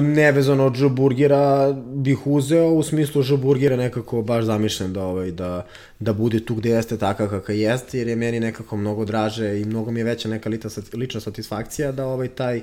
[0.02, 5.66] nevezano od Ž-burgera bih uzeo, u smislu Ž-burgera nekako baš zamišljen da, ovaj, da,
[6.00, 9.64] da bude tu gde jeste takav kakav jeste, jer je meni nekako mnogo draže i
[9.64, 10.50] mnogo mi je veća neka
[10.94, 12.60] lična, satisfakcija da ovaj taj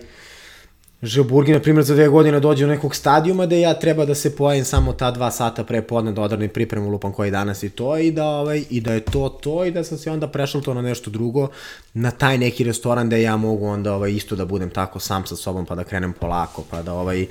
[1.01, 4.35] Ž-burger, na primjer, za dve godine dođe do nekog stadijuma da ja treba da se
[4.35, 7.97] pojavim samo ta dva sata pre podne da odradim pripremu lupam koji danas i to
[7.97, 10.73] i da, ovaj, i da je to to i da sam se onda prešao to
[10.73, 11.47] na nešto drugo,
[11.93, 15.35] na taj neki restoran da ja mogu onda ovaj, isto da budem tako sam sa
[15.35, 17.25] sobom pa da krenem polako pa da ovaj,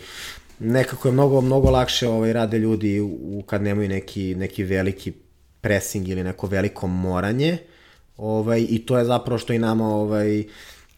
[0.58, 5.12] nekako je mnogo, mnogo lakše ovaj, rade ljudi u, kad nemaju neki, neki veliki
[5.60, 7.58] pressing ili neko veliko moranje
[8.16, 10.44] ovaj, i to je zapravo što i nama ovaj,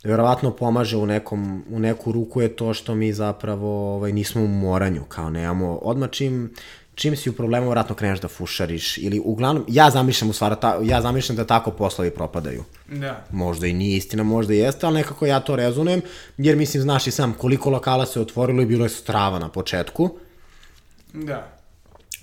[0.05, 4.49] verovatno pomaže u, nekom, u neku ruku je to što mi zapravo ovaj, nismo u
[4.49, 6.55] moranju, kao nemamo, odmah čim,
[6.95, 10.79] čim si u problemu, vratno kreneš da fušariš, ili uglavnom, ja zamišljam u stvari, ta,
[10.83, 12.65] ja zamišljam da tako poslovi propadaju.
[12.89, 13.25] Da.
[13.31, 16.03] Možda i nije istina, možda i jeste, ali nekako ja to rezonujem,
[16.39, 20.11] jer mislim, znaš i sam, koliko lokala se otvorilo i bilo je strava na početku,
[21.13, 21.60] Da.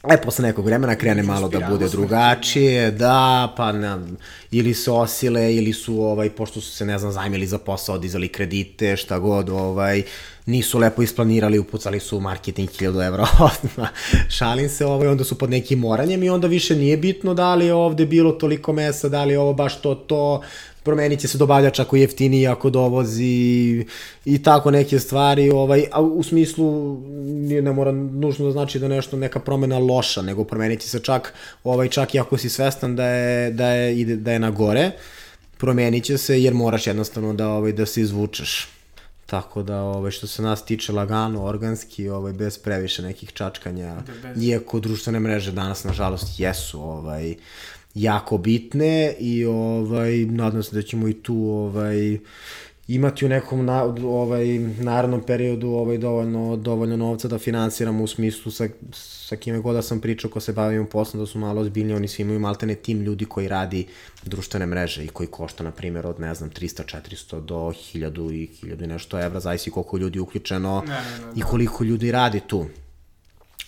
[0.09, 3.97] E, posle nekog vremena krene malo da bude drugačije, da, pa ne,
[4.51, 8.27] ili se osile, ili su, ovaj, pošto su se, ne znam, zajmili za posao, dizali
[8.27, 10.03] kredite, šta god, ovaj,
[10.45, 13.89] nisu lepo isplanirali, upucali su u marketing 1000 evra odmah.
[14.29, 17.65] Šalim se, ovaj, onda su pod nekim moranjem i onda više nije bitno da li
[17.65, 20.41] je ovde bilo toliko mesa, da li je ovo baš to, to,
[20.87, 23.85] promenit će se dobavljač ako je jeftiniji, ako dovozi
[24.25, 26.97] i tako neke stvari, ovaj, a u smislu
[27.47, 30.99] nije, ne mora nužno da znači da nešto neka promena loša, nego promenit će se
[30.99, 31.33] čak,
[31.63, 34.91] ovaj, čak i ako si svestan da je, da je, ide, da je na gore,
[35.57, 38.67] promenit će se jer moraš jednostavno da, ovaj, da se izvučeš.
[39.27, 44.13] Tako da, ovaj, što se nas tiče lagano, organski, ovaj, bez previše nekih čačkanja, Da,
[44.23, 47.35] bez- iako društvene mreže danas, nažalost, jesu ovaj,
[47.97, 52.17] jako bitne i ovaj, nadam se da ćemo i tu ovaj,
[52.87, 58.51] imati u nekom na, ovaj, narednom periodu ovaj, dovoljno, dovoljno novca da finansiramo u smislu
[58.51, 61.93] sa, sa kime god da sam pričao ko se bavimo poslom da su malo ozbiljni,
[61.93, 63.85] oni svi imaju maltene tim ljudi koji radi
[64.25, 68.49] društvene mreže i koji košta na primjer od ne znam 300, 400 do 1000 i
[68.63, 72.41] 1000 i nešto evra, zavisi koliko ljudi uključeno Ne, ne, ne, i koliko ljudi radi
[72.47, 72.65] tu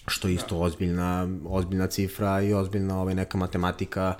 [0.09, 4.15] što je isto ozbiljna, ozbiljna cifra i ozbiljna ovaj, neka matematika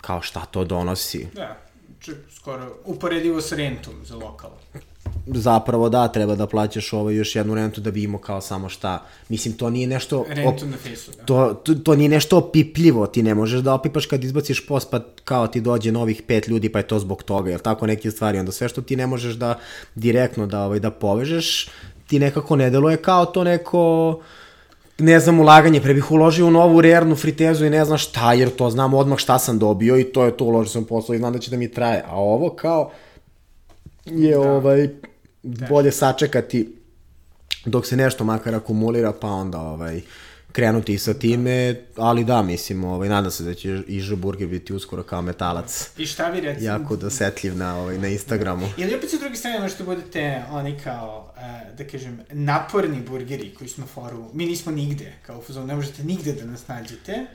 [0.00, 1.26] kao šta to donosi.
[1.34, 1.58] Da,
[2.00, 4.50] čak skoro uporedivo sa rentom za lokal.
[5.26, 9.06] zapravo da, treba da plaćaš ovaj još jednu rentu da bi imao kao samo šta.
[9.28, 10.24] Mislim, to nije nešto...
[10.28, 11.24] Rentu na fejsu, da.
[11.24, 15.00] To, to, to nije nešto opipljivo, ti ne možeš da opipaš kad izbaciš post pa
[15.24, 18.38] kao ti dođe novih pet ljudi pa je to zbog toga, jel tako neke stvari,
[18.38, 19.58] onda sve što ti ne možeš da
[19.94, 21.68] direktno da, ovaj, da povežeš,
[22.06, 24.20] ti nekako ne deluje kao to neko
[24.98, 28.50] ne znam, ulaganje, pre bih uložio u novu rernu fritezu i ne znam šta, jer
[28.50, 31.32] to znam odmah šta sam dobio i to je to, uložio sam posao i znam
[31.32, 32.04] da će da mi traje.
[32.06, 32.90] A ovo kao
[34.04, 34.40] je da.
[34.40, 34.88] ovaj,
[35.68, 36.76] bolje sačekati
[37.64, 40.00] dok se nešto makar akumulira, pa onda ovaj,
[40.52, 44.72] krenuti sa time, ali da, mislim, ovaj, nadam se da će i Ž Burger biti
[44.72, 45.90] uskoro kao metalac.
[45.98, 46.66] I šta vi recimo?
[46.66, 48.68] Jako dosetljiv na, ovaj, na Instagramu.
[48.76, 53.70] Ili opet sa druge strane možete budete oni kao, uh, da kažem, naporni burgeri koji
[53.70, 54.30] su na foru.
[54.32, 57.26] Mi nismo nigde, kao u fuzonu, ne možete nigde da nas nađete.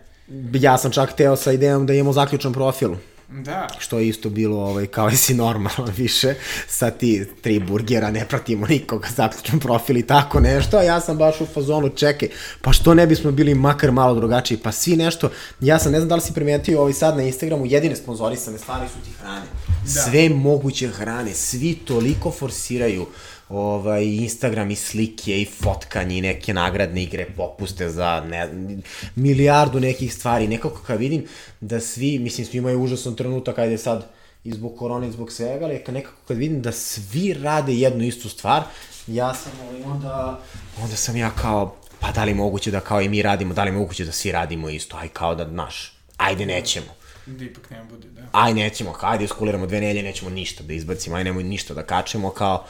[0.53, 2.95] Ja sam čak teo sa idejom da imamo zaključan profil.
[3.29, 3.67] Da.
[3.79, 6.33] Što je isto bilo ovaj, kao si normalno više,
[6.67, 11.17] sa ti tri burgera ne pratimo nikoga, zaključan profil i tako nešto, a ja sam
[11.17, 12.29] baš u fazonu, čekaj,
[12.61, 16.09] pa što ne bismo bili makar malo drugačiji, pa svi nešto, ja sam, ne znam
[16.09, 19.45] da li si primetio ovaj sad na Instagramu, jedine sponzorisane stvari su ti hrane.
[19.83, 20.01] Da.
[20.01, 23.05] Sve moguće hrane, svi toliko forsiraju
[23.49, 28.49] ovaj, Instagram i slike i fotkanje i neke nagradne igre, popuste za ne,
[29.15, 30.47] milijardu nekih stvari.
[30.47, 31.25] Nekako kad vidim
[31.61, 34.05] da svi, mislim, svi imaju užasan trenutak, ajde sad,
[34.43, 38.29] i zbog korone i zbog svega, ali nekako kad vidim da svi rade jednu istu
[38.29, 38.63] stvar,
[39.07, 40.39] ja sam ovaj, onda,
[40.81, 43.71] onda sam ja kao, pa da li moguće da kao i mi radimo, da li
[43.71, 46.87] moguće da svi radimo isto, aj kao da, znaš, ajde nećemo.
[47.25, 48.21] Da ipak nema bude, da.
[48.31, 52.29] Aj nećemo, ajde iskuliramo dve nelje, nećemo ništa da izbacimo, aj nemoj ništa da kačemo,
[52.29, 52.65] kao,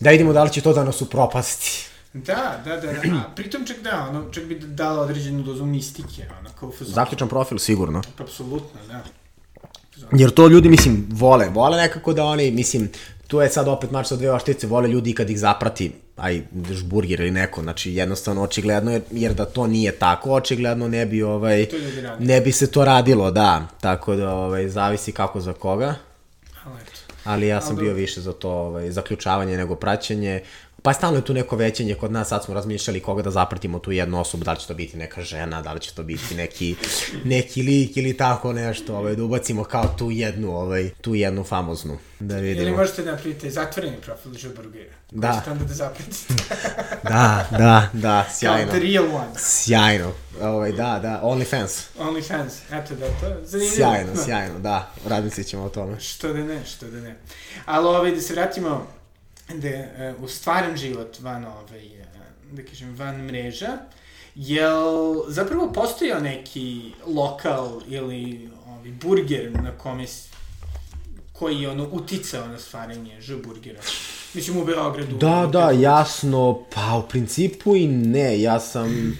[0.00, 1.86] da vidimo da li će to da nas upropasti.
[2.12, 3.16] Da, da, da, da.
[3.16, 6.94] A, pritom čak da, ono, čak bi dala određenu dozu mistike, ono, kao fazon.
[6.94, 8.02] Zaključan profil, sigurno.
[8.18, 9.02] Apsolutno, da.
[10.12, 11.48] Jer to ljudi, mislim, vole.
[11.48, 12.90] Vole nekako da oni, mislim,
[13.26, 17.20] tu je sad opet mač sa dve oštice, vole ljudi kad ih zaprati, aj, žburgir
[17.20, 21.66] ili neko, znači jednostavno očigledno je, jer da to nije tako, očigledno ne bi, ovaj,
[22.18, 25.94] ne bi se to radilo, da, tako da, ovaj, zavisi kako za koga.
[27.26, 30.42] Ali ja sam bio više za to ovaj, zaključavanje nego praćenje.
[30.82, 33.92] Pa stalno je tu neko većenje kod nas, sad smo razmišljali koga da zapratimo tu
[33.92, 36.76] jednu osobu, da li će to biti neka žena, da li će to biti neki,
[37.24, 41.98] neki lik ili tako nešto, ovaj, da ubacimo kao tu jednu, ovaj, tu jednu famoznu,
[42.20, 42.66] da vidimo.
[42.66, 45.38] Ili možete da napravite zatvoreni profil Žuburgera, da.
[45.38, 46.34] ćete onda da zapratite.
[47.10, 48.70] da, da, da, sjajno.
[48.70, 49.30] Kao the real one.
[49.38, 50.12] Sjajno,
[50.42, 51.84] ovaj, da, da, OnlyFans.
[51.98, 53.76] OnlyFans, eto da, to zanimljivo.
[53.76, 56.00] Sjajno, sjajno, da, radit ćemo o tome.
[56.00, 57.16] Što da ne, što da ne.
[57.64, 58.86] Ali ovaj, da se vratimo
[59.54, 59.68] da
[60.16, 63.78] uh, u stvaran život van ovaj, uh, da kažem, van mreža,
[64.34, 70.06] jel zapravo postojao neki lokal ili ovaj, burger na kome
[71.32, 73.80] koji je ono uticao na stvaranje Ž burgera?
[74.34, 75.16] Mislim u Beogradu.
[75.16, 79.18] Da, da, jasno, pa u principu i ne, ja sam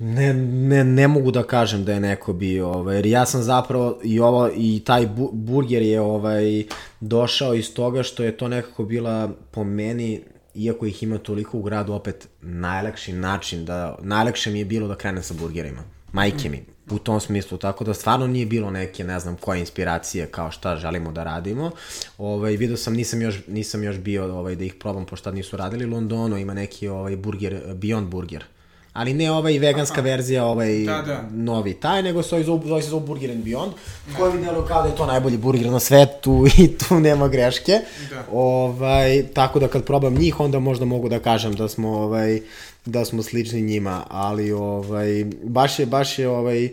[0.00, 3.98] ne, ne, ne mogu da kažem da je neko bio, ovaj, jer ja sam zapravo
[4.04, 6.64] i ovo, i taj bu, burger je ovaj,
[7.00, 10.20] došao iz toga što je to nekako bila po meni,
[10.54, 14.96] iako ih ima toliko u gradu, opet najlakši način da, najlakše mi je bilo da
[14.96, 15.82] krenem sa burgerima.
[16.12, 20.26] Majke mi, u tom smislu, tako da stvarno nije bilo neke, ne znam, koje inspiracije
[20.26, 21.70] kao šta želimo da radimo.
[22.18, 25.84] Ovaj, vidio sam, nisam još, nisam još bio ovaj, da ih probam, pošto nisu radili.
[25.84, 28.44] U Londonu ima neki ovaj, burger, Beyond Burger
[28.92, 30.04] ali ne ovaj veganska Aha.
[30.04, 31.28] verzija, ovaj da, da.
[31.32, 33.70] novi taj, nego se zove, zove se zove Burger and Beyond,
[34.06, 34.18] da.
[34.18, 37.80] koji mi delo kao da je to najbolji burger na svetu i tu nema greške.
[38.10, 38.24] Da.
[38.32, 42.40] Ovaj, tako da kad probam njih, onda možda mogu da kažem da smo ovaj
[42.84, 46.68] da smo slični njima, ali ovaj baš je baš je ovaj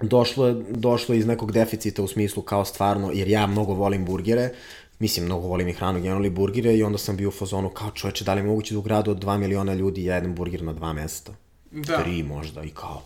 [0.00, 4.50] došlo došlo iz nekog deficita u smislu kao stvarno jer ja mnogo volim burgere
[4.98, 8.24] mislim, mnogo volim i hranu, generalno burgire i onda sam bio u fazonu kao čoveče,
[8.24, 10.92] da li je moguće da u gradu od 2 miliona ljudi jedan burger na dva
[10.92, 11.32] mesta?
[11.70, 12.02] Da.
[12.02, 13.02] Tri možda i kao.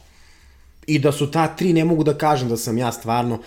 [0.87, 3.39] I da su ta tri, ne mogu da kažem da sam ja stvarno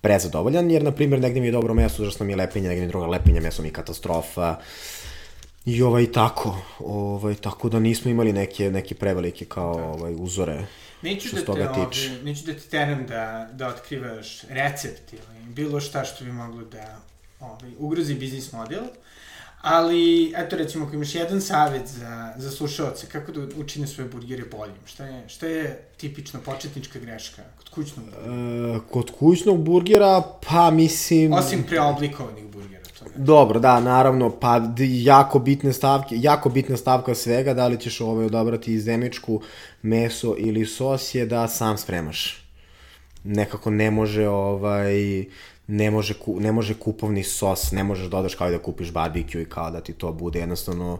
[0.00, 2.86] prezadovoljan, jer, na primjer, negde mi je dobro meso, zašto mi je lepinja, negde mi
[2.86, 4.56] je druga lepinja, meso mi je katastrofa.
[5.64, 9.84] I ovaj, tako, ovaj, tako da nismo imali neke, neke prevelike kao da.
[9.84, 10.66] ovaj, uzore.
[11.02, 11.86] Neću da, te, ovaj,
[12.24, 17.00] neću da ti teram da, da otkrivaš recept ili bilo šta što bi moglo da
[17.42, 18.82] ovaj, ugrozi biznis model,
[19.62, 24.44] ali, eto recimo, ako imaš jedan savet za, za slušalce, kako da učine svoje burgere
[24.50, 24.74] boljim?
[24.84, 28.76] Šta je, šta je tipična početnička greška kod kućnog burgera?
[28.76, 31.32] E, kod kućnog burgera, pa mislim...
[31.32, 32.82] Osim preoblikovanih burgera.
[32.98, 33.10] To ne.
[33.16, 38.26] Dobro, da, naravno, pa jako bitne stavke, jako bitna stavka svega, da li ćeš ovaj
[38.26, 39.40] odabrati zemičku
[39.82, 42.42] meso ili sos je da sam spremaš
[43.24, 45.24] nekako ne može ovaj
[45.66, 49.42] ne može, ku, ne može kupovni sos, ne možeš dodaš kao i da kupiš barbecue
[49.42, 50.98] i kao da ti to bude jednostavno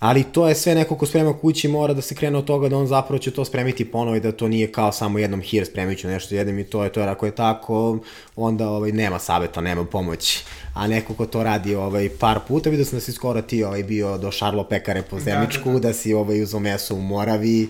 [0.00, 2.76] Ali to je sve neko ko sprema kući mora da se krene od toga da
[2.76, 5.98] on zapravo će to spremiti ponovo i da to nije kao samo jednom hir spremit
[5.98, 7.98] ću nešto jedem i to je to jer ako je tako
[8.36, 10.44] onda ovaj, nema saveta, nema pomoći.
[10.74, 13.82] A neko ko to radi ovaj, par puta, vidio sam da si skoro ti ovaj,
[13.82, 15.88] bio do Šarlo Pekare po Zemičku, da, da, da.
[15.88, 17.68] da si ovaj, uzo meso u Moravi,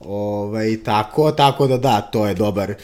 [0.00, 2.74] ovaj, tako, tako da da, to je dobar,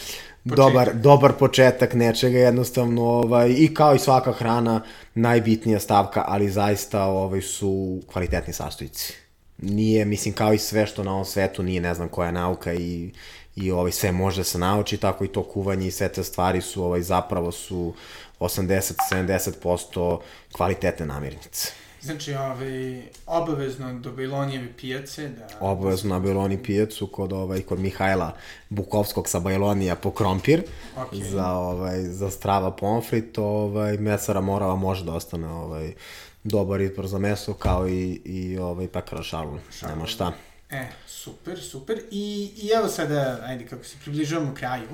[0.45, 0.57] početak.
[0.57, 4.83] dobar, dobar početak nečega jednostavno ovaj, i kao i svaka hrana
[5.15, 9.13] najbitnija stavka, ali zaista ovaj, su kvalitetni sastojci.
[9.59, 12.75] Nije, mislim, kao i sve što na ovom svetu nije, ne znam koja je nauka
[12.75, 13.11] i,
[13.57, 16.61] i ovaj, sve može da se nauči, tako i to kuvanje i sve te stvari
[16.61, 17.95] su ovaj, zapravo su
[18.41, 20.19] 80-70%
[20.53, 21.84] kvalitetne namirnice.
[22.05, 25.47] Znači, ovaj, obavezno do Bajlonijeve pijace da...
[25.61, 28.37] Obavezno na Bajloni pijacu kod, ovaj, kod Mihajla
[28.69, 30.63] Bukovskog sa Bajlonija po krompir
[30.97, 31.31] okay.
[31.31, 33.39] za, ovaj, za strava pomfrit.
[33.39, 35.95] Ovaj, mesara morava može da ostane ovaj,
[36.43, 39.59] dobar izbor za meso kao i, i ovaj, pekara šarlu.
[39.79, 39.95] Šarlu.
[39.95, 40.33] Nema šta.
[40.71, 42.03] E, super, super.
[42.11, 44.89] I, i evo sada, ajde, kako se približavamo kraju,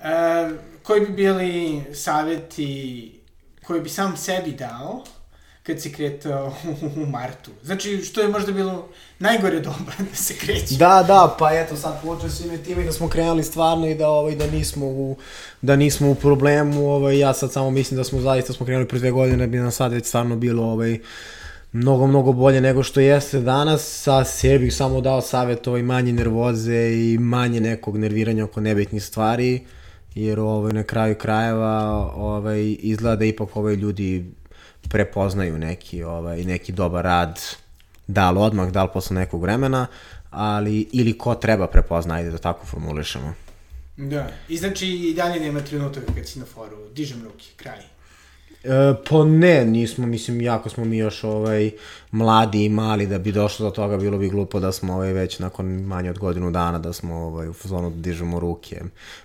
[0.00, 0.50] e,
[0.82, 3.12] koji bi bili saveti
[3.66, 5.04] koji bi sam sebi dao
[5.68, 6.52] kad si kretao
[7.02, 7.50] u martu.
[7.62, 8.88] Znači, što je možda bilo
[9.18, 10.74] najgore doba da se kreće.
[10.76, 14.08] Da, da, pa eto sad počeo si me time da smo krenuli stvarno i da
[14.08, 15.16] ovaj da nismo u
[15.62, 18.98] da nismo u problemu, ovaj ja sad samo mislim da smo zaista smo krenuli pre
[18.98, 20.98] dve godine bi nam sad već stvarno bilo ovaj
[21.72, 24.02] mnogo, mnogo bolje nego što jeste danas.
[24.02, 29.04] Sa sebi bih samo dao savjet ovaj manje nervoze i manje nekog nerviranja oko nebitnih
[29.04, 29.60] stvari
[30.14, 34.24] jer ovaj, na kraju krajeva ovaj, izgleda da ipak ovaj ljudi
[34.88, 37.40] prepoznaju neki, ovaj, neki dobar rad,
[38.06, 39.86] da li odmah, da li posle nekog vremena,
[40.30, 43.34] ali ili ko treba prepozna, ajde da tako formulišemo.
[43.96, 47.97] Da, i znači i dalje nema trenutak kad si na foru, dižem ruke, kraj.
[48.68, 51.70] E, pa ne, nismo, mislim, jako smo mi još ovaj,
[52.10, 55.38] mladi i mali da bi došlo do toga, bilo bi glupo da smo ovaj, već
[55.38, 58.80] nakon manje od godinu dana da smo ovaj, u fazonu da dižemo ruke.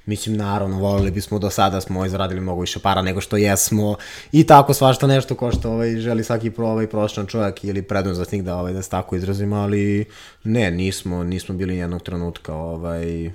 [0.06, 3.96] Mislim, naravno, volili bismo do sada smo ovaj, zaradili mnogo više para nego što jesmo
[4.32, 8.42] i tako svašta nešto ko što ovaj, želi svaki pro, ovaj, prošlan čovjek ili preduzatnik
[8.42, 10.06] da, ovaj, da se tako izrazimo, ali
[10.44, 13.32] ne, nismo, nismo bili jednog trenutka ovaj,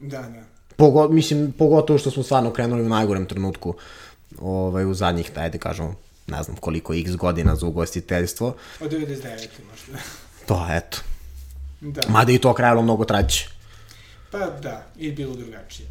[0.00, 0.42] Da, da.
[0.76, 3.74] Pogo, mislim, pogotovo što smo stvarno krenuli u najgorem trenutku
[4.38, 5.94] ovaj, u zadnjih, da ajde kažemo,
[6.26, 8.54] ne znam koliko x godina za ugostiteljstvo.
[8.80, 9.48] Od 99.
[9.70, 10.02] možda.
[10.46, 10.98] To, eto.
[11.80, 12.00] Da.
[12.08, 13.48] Mada i to krajalo mnogo traće.
[14.30, 15.88] Pa da, i bilo drugačije.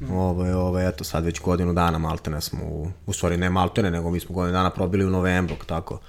[0.00, 0.06] Da.
[0.06, 0.12] Mm.
[0.12, 3.50] Ovo je, ovo je, eto, sad već godinu dana maltene smo, u, u stvari ne
[3.50, 6.00] maltene, nego mi smo godinu dana probili u novembru, tako.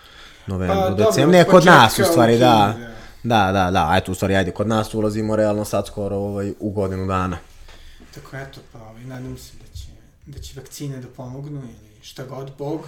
[0.47, 2.75] Novembru, pa, decembru, ne, kod nas, u stvari, da.
[3.23, 6.71] Da, da, da, eto, u stvari, ajde, kod nas ulazimo realno sad skoro ovaj, u
[6.71, 7.37] godinu dana.
[8.15, 9.85] Tako, eto, pa, ovaj, nadam se da će
[10.55, 12.81] vakcine da pomognu ili šta god, Bog.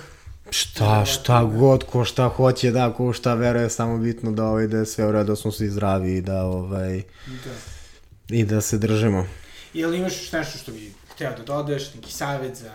[0.50, 4.78] Šta, šta god, ko šta hoće, da, ko šta veruje, samo bitno da, ovaj, da
[4.78, 8.36] je sve u redu, da smo svi zdravi i da, ovaj, da.
[8.36, 9.28] i da se držimo.
[9.74, 12.72] I li imaš nešto što bi hteo da dodeš, neki savjet za,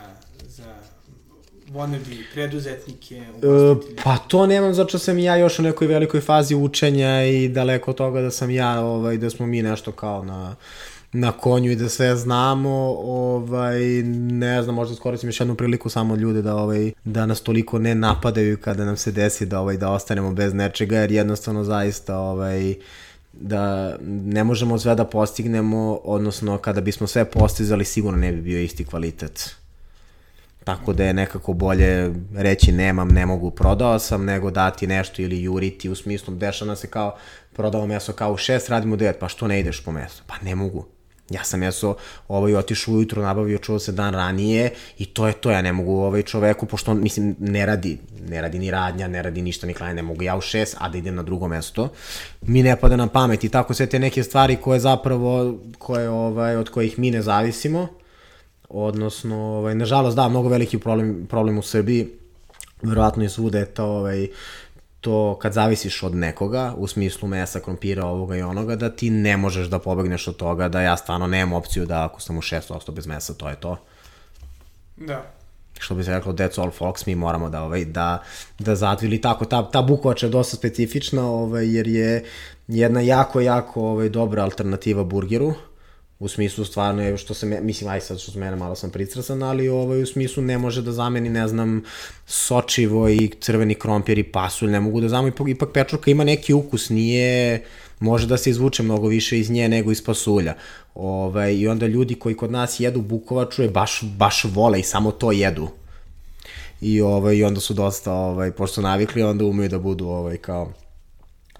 [0.49, 0.75] za
[1.73, 7.25] wannabe preduzetnike, e, Pa to nemam, zato sam ja još u nekoj velikoj fazi učenja
[7.25, 10.57] i daleko od toga da sam ja, ovaj, da smo mi nešto kao na
[11.13, 13.81] na konju i da sve znamo, ovaj,
[14.15, 17.95] ne znam, možda iskoristim još jednu priliku samo ljude da, ovaj, da nas toliko ne
[17.95, 22.75] napadaju kada nam se desi da, ovaj, da ostanemo bez nečega, jer jednostavno zaista ovaj,
[23.33, 28.61] da ne možemo sve da postignemo, odnosno kada bismo sve postizali sigurno ne bi bio
[28.61, 29.55] isti kvalitet.
[30.65, 35.43] Tako da je nekako bolje reći nemam, ne mogu, prodao sam, nego dati nešto ili
[35.43, 37.17] juriti u smislu, dešava se kao
[37.53, 40.23] prodao meso kao u šest, radimo devet, pa što ne ideš po meso?
[40.27, 40.87] Pa ne mogu,
[41.31, 41.95] Ja sam jeso
[42.29, 45.93] ovaj otišao ujutro, nabavio čuo se dan ranije i to je to, ja ne mogu
[45.93, 49.75] ovaj čoveku, pošto on, mislim, ne radi, ne radi ni radnja, ne radi ništa, ni
[49.75, 51.89] klanje, ne mogu ja u šest, a da idem na drugo mesto.
[52.43, 56.57] Mi ne pada na pamet i tako sve te neke stvari koje zapravo, koje, ovaj,
[56.57, 57.89] od kojih mi ne zavisimo,
[58.69, 62.09] odnosno, ovaj, nažalost, da, mnogo veliki problem, problem u Srbiji,
[62.83, 64.29] verovatno i svude to, ovaj,
[65.01, 69.37] to kad zavisiš od nekoga, u smislu mesa, krompira, ovoga i onoga, da ti ne
[69.37, 72.91] možeš da pobegneš od toga, da ja stvarno nemam opciju da ako sam u 6%
[72.91, 73.77] bez mesa, to je to.
[74.97, 75.23] Da.
[75.79, 78.23] Što bi se reklo, that's all folks, mi moramo da, ovaj, da,
[78.59, 79.45] da zatvili tako.
[79.45, 82.25] Ta, ta bukovača je dosta specifična, ovaj, jer je
[82.69, 85.55] jedna jako, jako ovaj, dobra alternativa burgeru
[86.21, 89.43] u smislu stvarno je što se, mislim, aj sad što se mene malo sam pristrasan,
[89.43, 91.83] ali ovaj, u smislu ne može da zameni, ne znam,
[92.27, 96.89] sočivo i crveni krompir i pasulj, ne mogu da zameni, ipak, pečurka ima neki ukus,
[96.91, 97.65] nije,
[98.01, 100.55] može da se izvuče mnogo više iz nje nego iz pasulja.
[100.95, 105.13] Ovaj, I onda ljudi koji kod nas jedu bukovaču je baš, baš vole i samo
[105.13, 105.69] to jedu.
[106.81, 110.37] I, ovaj, i onda su dosta, ovaj, pošto su navikli, onda umeju da budu ovaj,
[110.37, 110.73] kao,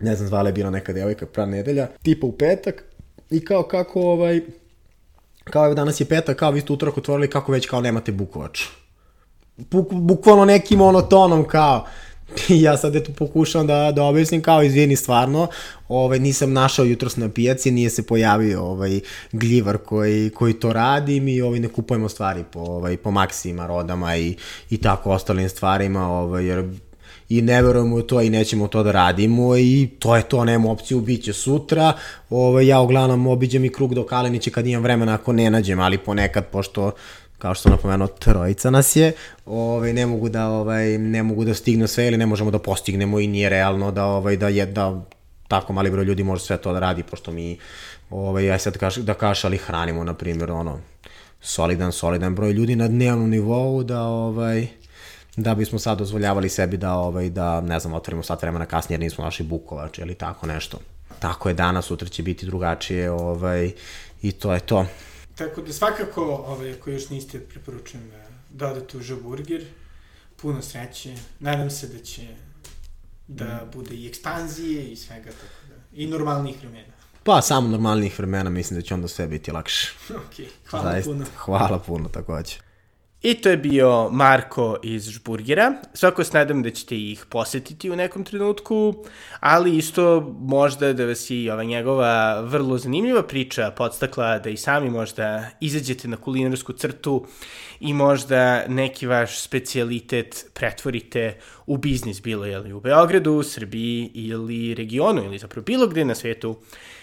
[0.01, 2.85] ne znam, zvala je bila neka devojka pra nedelja, tipa u petak,
[3.31, 4.41] i kao kako, ovaj,
[5.45, 8.69] kao evo danas je petak, kao vi ste utorak otvorili, kako već kao nemate bukovaču.
[9.57, 11.87] Buk, bukvalno nekim monotonom kao,
[12.49, 15.49] ja sad eto pokušavam da, da objasnim kao izvini stvarno,
[15.89, 19.01] ovaj, nisam našao jutros na pijaci, nije se pojavio ovaj,
[19.33, 24.17] gljivar koji, koji to radi, mi ovaj, ne kupujemo stvari po, ovaj, po maksima, rodama
[24.17, 24.37] i,
[24.71, 26.65] i tako ostalim stvarima, ovaj, jer
[27.31, 30.71] i ne verujemo u to i nećemo to da radimo i to je to, nema
[30.71, 31.93] opciju, bit će sutra.
[32.31, 35.99] Ovaj, ja uglavnom obiđem i krug do Kalenića kad imam vremena ako ne nađem, ali
[35.99, 36.93] ponekad, pošto
[37.39, 39.13] kao što sam napomenuo, trojica nas je,
[39.47, 43.21] ovaj, ne mogu da ovaj, ne mogu da stignu sve ili ne možemo da postignemo
[43.21, 45.05] i nije realno da ovaj da je da
[45.49, 47.59] tako mali broj ljudi može sve to da radi pošto mi
[48.11, 50.79] ovaj aj sad kaš, da kaš ali hranimo na primjer ono
[51.41, 54.80] solidan solidan broj ljudi na dnevnom nivou da ovaj
[55.43, 59.01] da bismo sad dozvoljavali sebi da ovaj da ne znam otvorimo sat vremena kasnije jer
[59.01, 60.79] nismo našli bukovač ili tako nešto.
[61.19, 63.73] Tako je danas, sutra će biti drugačije, ovaj
[64.23, 64.87] i to je to.
[65.35, 69.65] Tako da svakako, ovaj, ako još niste, preporučujem da, da odete u Žaburger.
[70.37, 71.15] Puno sreće.
[71.41, 72.23] Nadam se da će
[73.29, 73.71] da mm.
[73.73, 75.75] bude i ekspanzije i svega tako da.
[75.93, 76.93] I normalnih vremena.
[77.23, 79.93] Pa, samo normalnih vremena mislim da će onda sve biti lakše.
[80.27, 81.27] ok, hvala Zaist, puno.
[81.37, 82.57] Hvala puno takođe.
[83.23, 85.73] I to je bio Marko iz Žburgera.
[85.95, 88.95] Svako se nadam da ćete ih posetiti u nekom trenutku,
[89.41, 94.91] ali isto možda da vas i ova njegova vrlo zanimljiva priča podstakla da i sami
[94.91, 97.27] možda izađete na kulinarsku crtu
[97.81, 104.75] i možda neki vaš specialitet pretvorite u biznis, bilo je li u Beogradu, Srbiji ili
[104.75, 106.57] regionu ili zapravo bilo gde na svetu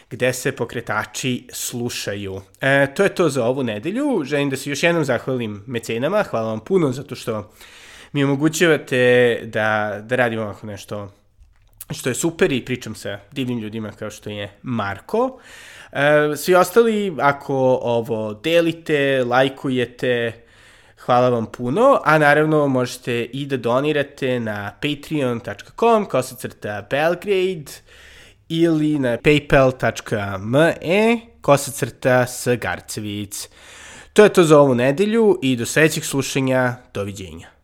[0.10, 2.42] gde se pokretači slušaju.
[2.62, 4.22] E, to je to za ovu nedelju.
[4.24, 6.24] Želim da se još jednom zahvalim mecenama.
[6.24, 7.52] Hvala vam puno zato što
[8.12, 11.12] mi omogućavate da, da radimo ovako nešto
[11.92, 15.40] što je super i pričam sa divnim ljudima kao što je Marko.
[15.92, 20.44] E, svi ostali, ako ovo delite, lajkujete,
[20.98, 27.72] hvala vam puno, a naravno možete i da donirate na patreon.com kao se crta Belgrade,
[28.50, 30.74] ili na paypal.me
[31.42, 33.50] kosacrta s Garcevic.
[34.14, 36.76] To je to za ovu nedelju i do sledećeg slušanja.
[36.94, 37.57] Doviđenja.